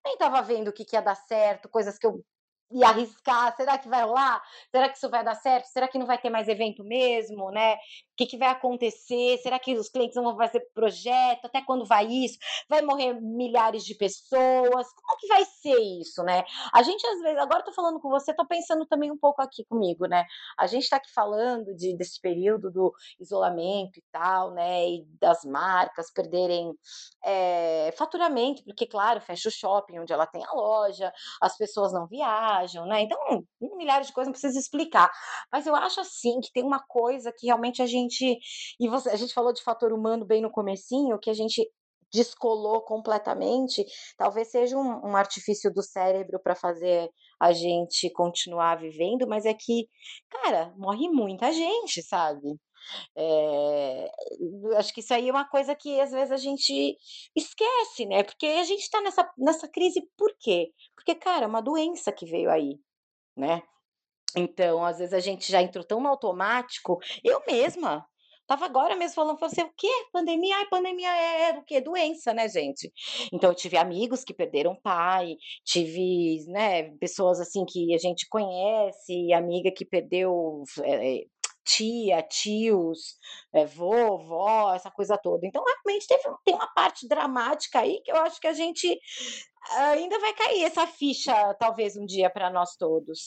[0.05, 2.23] nem estava vendo o que, que ia dar certo, coisas que eu
[2.71, 4.41] e arriscar, será que vai rolar?
[4.71, 5.65] Será que isso vai dar certo?
[5.67, 7.77] Será que não vai ter mais evento mesmo, né?
[8.17, 9.37] Que, que vai acontecer?
[9.37, 11.45] Será que os clientes vão fazer projeto?
[11.45, 12.37] Até quando vai isso?
[12.67, 14.87] Vai morrer milhares de pessoas?
[14.93, 16.43] Como que vai ser isso, né?
[16.73, 19.63] A gente, às vezes, agora tô falando com você, tô pensando também um pouco aqui
[19.65, 20.25] comigo, né?
[20.57, 24.89] A gente tá aqui falando de, desse período do isolamento e tal, né?
[24.89, 26.73] E das marcas perderem
[27.23, 31.11] é, faturamento, porque, claro, fecha o shopping onde ela tem a loja,
[31.41, 33.01] as pessoas não viajam, né?
[33.01, 33.43] Então,
[33.77, 35.11] milhares de coisas não precisa explicar.
[35.51, 38.06] Mas eu acho assim que tem uma coisa que realmente a gente
[38.79, 41.67] e você, a gente falou de fator humano bem no comecinho, que a gente
[42.11, 43.85] descolou completamente,
[44.17, 49.53] talvez seja um, um artifício do cérebro para fazer a gente continuar vivendo, mas é
[49.53, 49.87] que,
[50.29, 52.57] cara, morre muita gente, sabe?
[53.17, 54.11] É,
[54.77, 56.97] acho que isso aí é uma coisa que às vezes a gente
[57.35, 58.23] esquece, né?
[58.23, 60.71] Porque a gente está nessa, nessa crise por quê?
[60.95, 62.79] Porque, cara, é uma doença que veio aí,
[63.35, 63.61] né?
[64.35, 66.99] Então, às vezes a gente já entrou tão no automático.
[67.23, 68.05] Eu mesma
[68.47, 69.91] Tava agora mesmo falando, você assim, o quê?
[70.13, 70.55] Pandemia?
[70.55, 71.81] Ai, pandemia é, é o quê?
[71.81, 72.93] Doença, né, gente?
[73.33, 79.33] Então, eu tive amigos que perderam pai, tive, né, pessoas assim que a gente conhece,
[79.33, 81.25] amiga que perdeu é,
[81.65, 83.17] tia, tios,
[83.53, 85.45] é, vovó, essa coisa toda.
[85.45, 88.97] Então, realmente teve, tem uma parte dramática aí que eu acho que a gente
[89.71, 93.23] ainda vai cair essa ficha, talvez um dia para nós todos.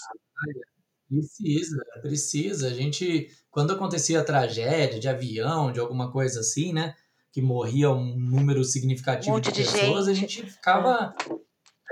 [1.10, 2.68] Precisa, precisa.
[2.68, 6.94] A gente, quando acontecia tragédia de avião, de alguma coisa assim, né?
[7.32, 10.08] Que morria um número significativo um de, de, pessoas, gente.
[10.08, 11.14] a gente ficava.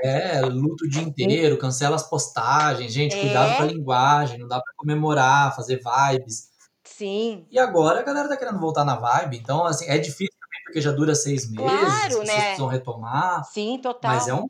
[0.00, 3.20] É, luto o dia inteiro, cancela as postagens, gente, é.
[3.20, 6.50] cuidado com a linguagem, não dá para comemorar, fazer vibes.
[6.84, 7.44] Sim.
[7.50, 10.80] E agora a galera tá querendo voltar na vibe, então, assim, é difícil também, porque
[10.80, 12.40] já dura seis meses, claro, as né?
[12.42, 13.44] precisam retomar.
[13.46, 14.12] Sim, total.
[14.12, 14.46] Mas é um,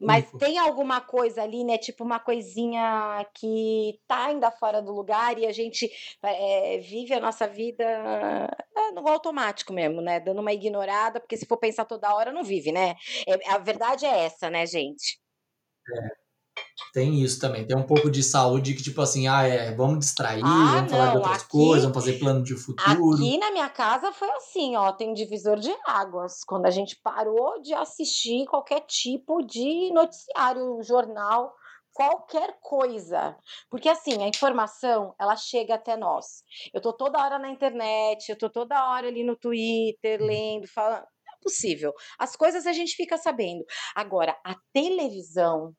[0.00, 1.78] mas tem alguma coisa ali, né?
[1.78, 5.90] Tipo uma coisinha que tá ainda fora do lugar e a gente
[6.22, 10.20] é, vive a nossa vida é, no automático mesmo, né?
[10.20, 12.94] Dando uma ignorada, porque se for pensar toda hora, não vive, né?
[13.26, 15.18] É, a verdade é essa, né, gente?
[15.88, 16.23] É.
[16.92, 20.42] Tem isso também, tem um pouco de saúde que, tipo assim, ah, é, vamos distrair,
[20.44, 23.14] ah, vamos não, falar de outras aqui, coisas, vamos fazer plano de futuro.
[23.14, 26.44] Aqui na minha casa foi assim, ó, tem divisor de águas.
[26.44, 31.52] Quando a gente parou de assistir qualquer tipo de noticiário, jornal,
[31.94, 33.36] qualquer coisa.
[33.70, 36.42] Porque assim, a informação, ela chega até nós.
[36.74, 40.26] Eu tô toda hora na internet, eu tô toda hora ali no Twitter, uhum.
[40.26, 41.04] lendo, falando.
[41.24, 41.92] Não é possível.
[42.18, 43.64] As coisas a gente fica sabendo.
[43.94, 45.72] Agora, a televisão,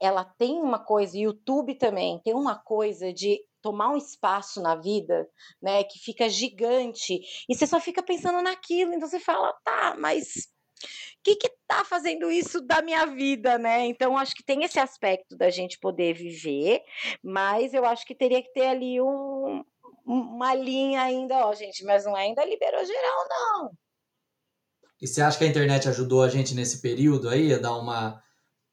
[0.00, 5.28] ela tem uma coisa, YouTube também tem uma coisa de tomar um espaço na vida,
[5.60, 10.48] né, que fica gigante, e você só fica pensando naquilo, então você fala, tá, mas
[11.22, 13.84] que que tá fazendo isso da minha vida, né?
[13.86, 16.82] Então acho que tem esse aspecto da gente poder viver,
[17.22, 19.64] mas eu acho que teria que ter ali um,
[20.06, 23.70] uma linha ainda, ó, gente, mas não é ainda liberou geral não.
[25.00, 28.22] E você acha que a internet ajudou a gente nesse período aí a dar uma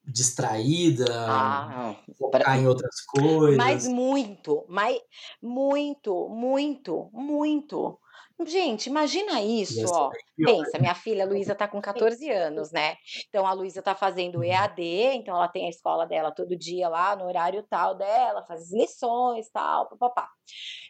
[0.08, 2.58] distraída, ah, focar pra...
[2.58, 3.58] em outras coisas.
[3.58, 5.00] Mas muito, mas
[5.42, 8.00] muito, muito, muito.
[8.46, 10.12] Gente, imagina isso, ó.
[10.36, 12.98] Pensa, minha filha Luísa tá com 14 anos, né?
[13.30, 14.44] Então a Luísa tá fazendo uhum.
[14.44, 14.82] EAD,
[15.14, 18.74] então ela tem a escola dela todo dia lá no horário tal dela, faz as
[18.74, 20.30] lições, tal, papapá.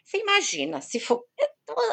[0.04, 1.22] Você imagina, se for,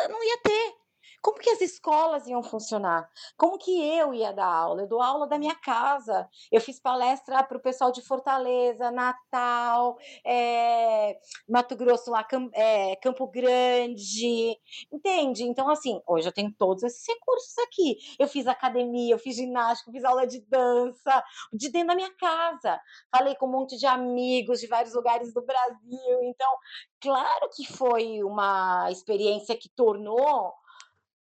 [0.09, 0.82] não ia ter
[1.23, 3.09] como que as escolas iam funcionar?
[3.37, 4.81] Como que eu ia dar aula?
[4.81, 6.27] Eu dou aula da minha casa.
[6.51, 11.17] Eu fiz palestra para o pessoal de Fortaleza, Natal, é,
[11.47, 14.59] Mato Grosso, lá, é, Campo Grande,
[14.91, 15.43] entende?
[15.43, 17.95] Então, assim, hoje eu tenho todos esses recursos aqui.
[18.19, 22.13] Eu fiz academia, eu fiz ginástica, eu fiz aula de dança, de dentro da minha
[22.15, 22.81] casa.
[23.09, 26.19] Falei com um monte de amigos de vários lugares do Brasil.
[26.23, 26.51] Então,
[26.99, 30.53] claro que foi uma experiência que tornou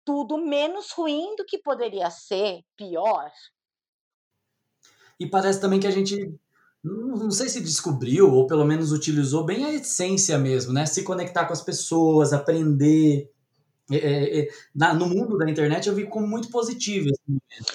[0.06, 3.32] tudo menos ruim do que poderia ser, pior.
[5.20, 6.34] E parece também que a gente
[6.84, 10.86] não sei se descobriu ou pelo menos utilizou bem a essência mesmo, né?
[10.86, 13.30] Se conectar com as pessoas, aprender,
[13.92, 17.10] é, é, é, na, no mundo da internet eu vi como muito positivo.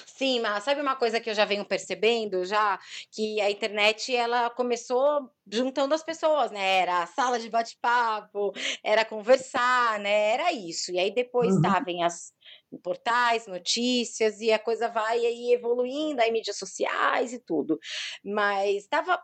[0.05, 2.79] Sim, mas sabe uma coisa que eu já venho percebendo já?
[3.11, 6.79] Que a internet ela começou juntando as pessoas, né?
[6.79, 8.51] Era a sala de bate-papo,
[8.83, 10.33] era conversar, né?
[10.33, 10.91] Era isso.
[10.91, 11.61] E aí depois uhum.
[11.61, 12.33] tá, vem as
[12.83, 17.79] portais, notícias, e a coisa vai aí evoluindo, aí mídias sociais e tudo.
[18.23, 19.19] Mas estava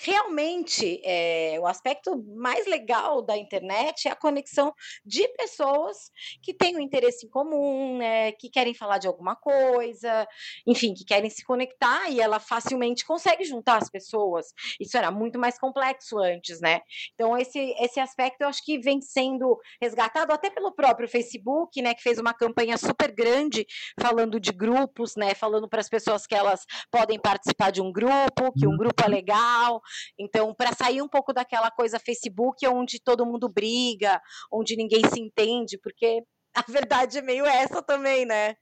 [0.00, 4.74] realmente é, o aspecto mais legal da internet é a conexão
[5.04, 6.10] de pessoas
[6.42, 10.26] que têm um interesse em comum, né, que querem falar de alguma coisa,
[10.66, 14.46] enfim, que querem se conectar e ela facilmente consegue juntar as pessoas.
[14.80, 16.80] Isso era muito mais complexo antes, né?
[17.14, 21.94] Então esse esse aspecto eu acho que vem sendo resgatado até pelo próprio Facebook, né,
[21.94, 23.66] que fez uma campanha super grande
[24.00, 28.52] falando de grupos, né, falando para as pessoas que elas podem participar de um grupo,
[28.58, 29.12] que um grupo é uhum.
[29.12, 29.82] legal,
[30.18, 34.20] então, para sair um pouco daquela coisa Facebook onde todo mundo briga,
[34.52, 36.22] onde ninguém se entende, porque
[36.54, 38.54] a verdade é meio essa também, né?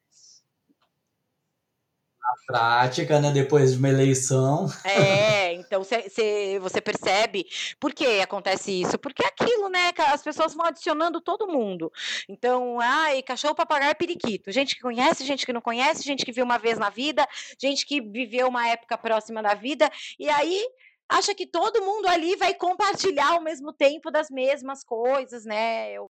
[2.22, 3.32] Na prática, né?
[3.32, 4.68] Depois de uma eleição.
[4.84, 7.44] É, então cê, cê, você percebe
[7.80, 8.96] por que acontece isso?
[8.96, 9.90] Porque é aquilo, né?
[10.12, 11.90] As pessoas vão adicionando todo mundo.
[12.28, 14.52] Então, ai, cachorro, papagaio, periquito.
[14.52, 17.26] Gente que conhece, gente que não conhece, gente que viu uma vez na vida,
[17.60, 19.90] gente que viveu uma época próxima da vida.
[20.16, 20.64] E aí
[21.08, 25.92] acha que todo mundo ali vai compartilhar ao mesmo tempo das mesmas coisas, né?
[25.92, 26.10] Eu...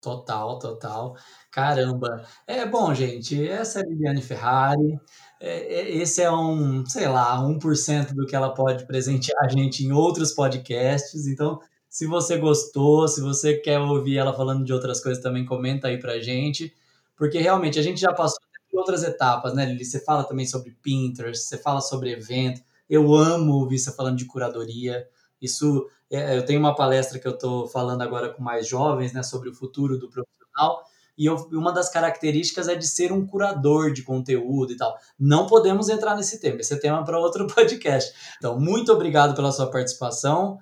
[0.00, 1.16] Total, total.
[1.50, 2.24] Caramba.
[2.46, 3.48] É bom, gente.
[3.48, 5.00] Essa é a Liliane Ferrari.
[5.40, 9.84] É, é, esse é um, sei lá, 1% do que ela pode presentear a gente
[9.84, 11.26] em outros podcasts.
[11.26, 15.88] Então, se você gostou, se você quer ouvir ela falando de outras coisas, também comenta
[15.88, 16.72] aí pra gente.
[17.16, 18.38] Porque realmente a gente já passou
[18.70, 19.84] por outras etapas, né, Lili?
[19.84, 24.26] Você fala também sobre Pinterest, você fala sobre evento eu amo ouvir você falando de
[24.26, 25.06] curadoria.
[25.40, 29.22] Isso, é, eu tenho uma palestra que eu estou falando agora com mais jovens, né,
[29.22, 30.82] sobre o futuro do profissional.
[31.16, 34.96] E eu, uma das características é de ser um curador de conteúdo e tal.
[35.18, 38.12] Não podemos entrar nesse tema, esse é tema para outro podcast.
[38.36, 40.58] Então, muito obrigado pela sua participação.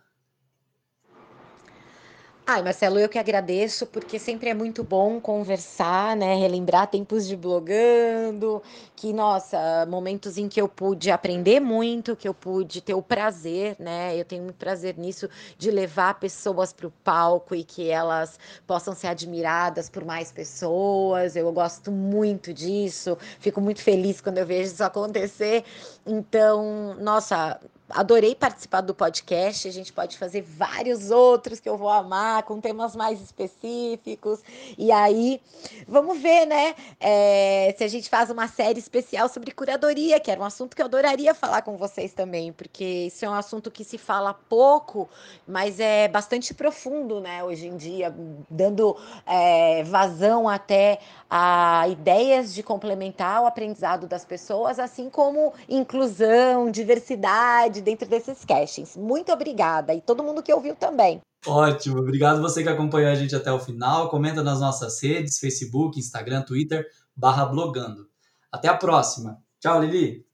[2.49, 6.37] Ai, Marcelo, eu que agradeço, porque sempre é muito bom conversar, né?
[6.37, 8.63] Relembrar tempos de blogando,
[8.95, 13.75] que, nossa, momentos em que eu pude aprender muito, que eu pude ter o prazer,
[13.81, 14.17] né?
[14.17, 15.29] Eu tenho muito prazer nisso,
[15.59, 21.35] de levar pessoas para o palco e que elas possam ser admiradas por mais pessoas.
[21.35, 25.65] Eu gosto muito disso, fico muito feliz quando eu vejo isso acontecer.
[26.07, 29.68] Então, nossa, adorei participar do podcast.
[29.68, 34.41] A gente pode fazer vários outros que eu vou amar, com temas mais específicos.
[34.76, 35.41] E aí,
[35.87, 36.74] vamos ver, né?
[37.01, 40.82] É, se a gente faz uma série especial sobre curadoria, que era um assunto que
[40.82, 45.09] eu adoraria falar com vocês também, porque isso é um assunto que se fala pouco,
[45.47, 47.45] mas é bastante profundo, né?
[47.45, 48.14] Hoje em dia,
[48.51, 56.70] dando é, vazão até a ideias de complementar o aprendizado das pessoas, assim como inclusão,
[56.70, 58.97] diversidade dentro desses castings.
[58.97, 61.20] Muito obrigada e todo mundo que ouviu também.
[61.47, 64.09] Ótimo, obrigado você que acompanhou a gente até o final.
[64.09, 68.09] Comenta nas nossas redes, Facebook, Instagram, Twitter, barra blogando.
[68.51, 69.39] Até a próxima.
[69.61, 70.27] Tchau, Lili.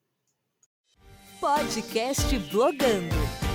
[1.40, 3.51] Podcast Blogando.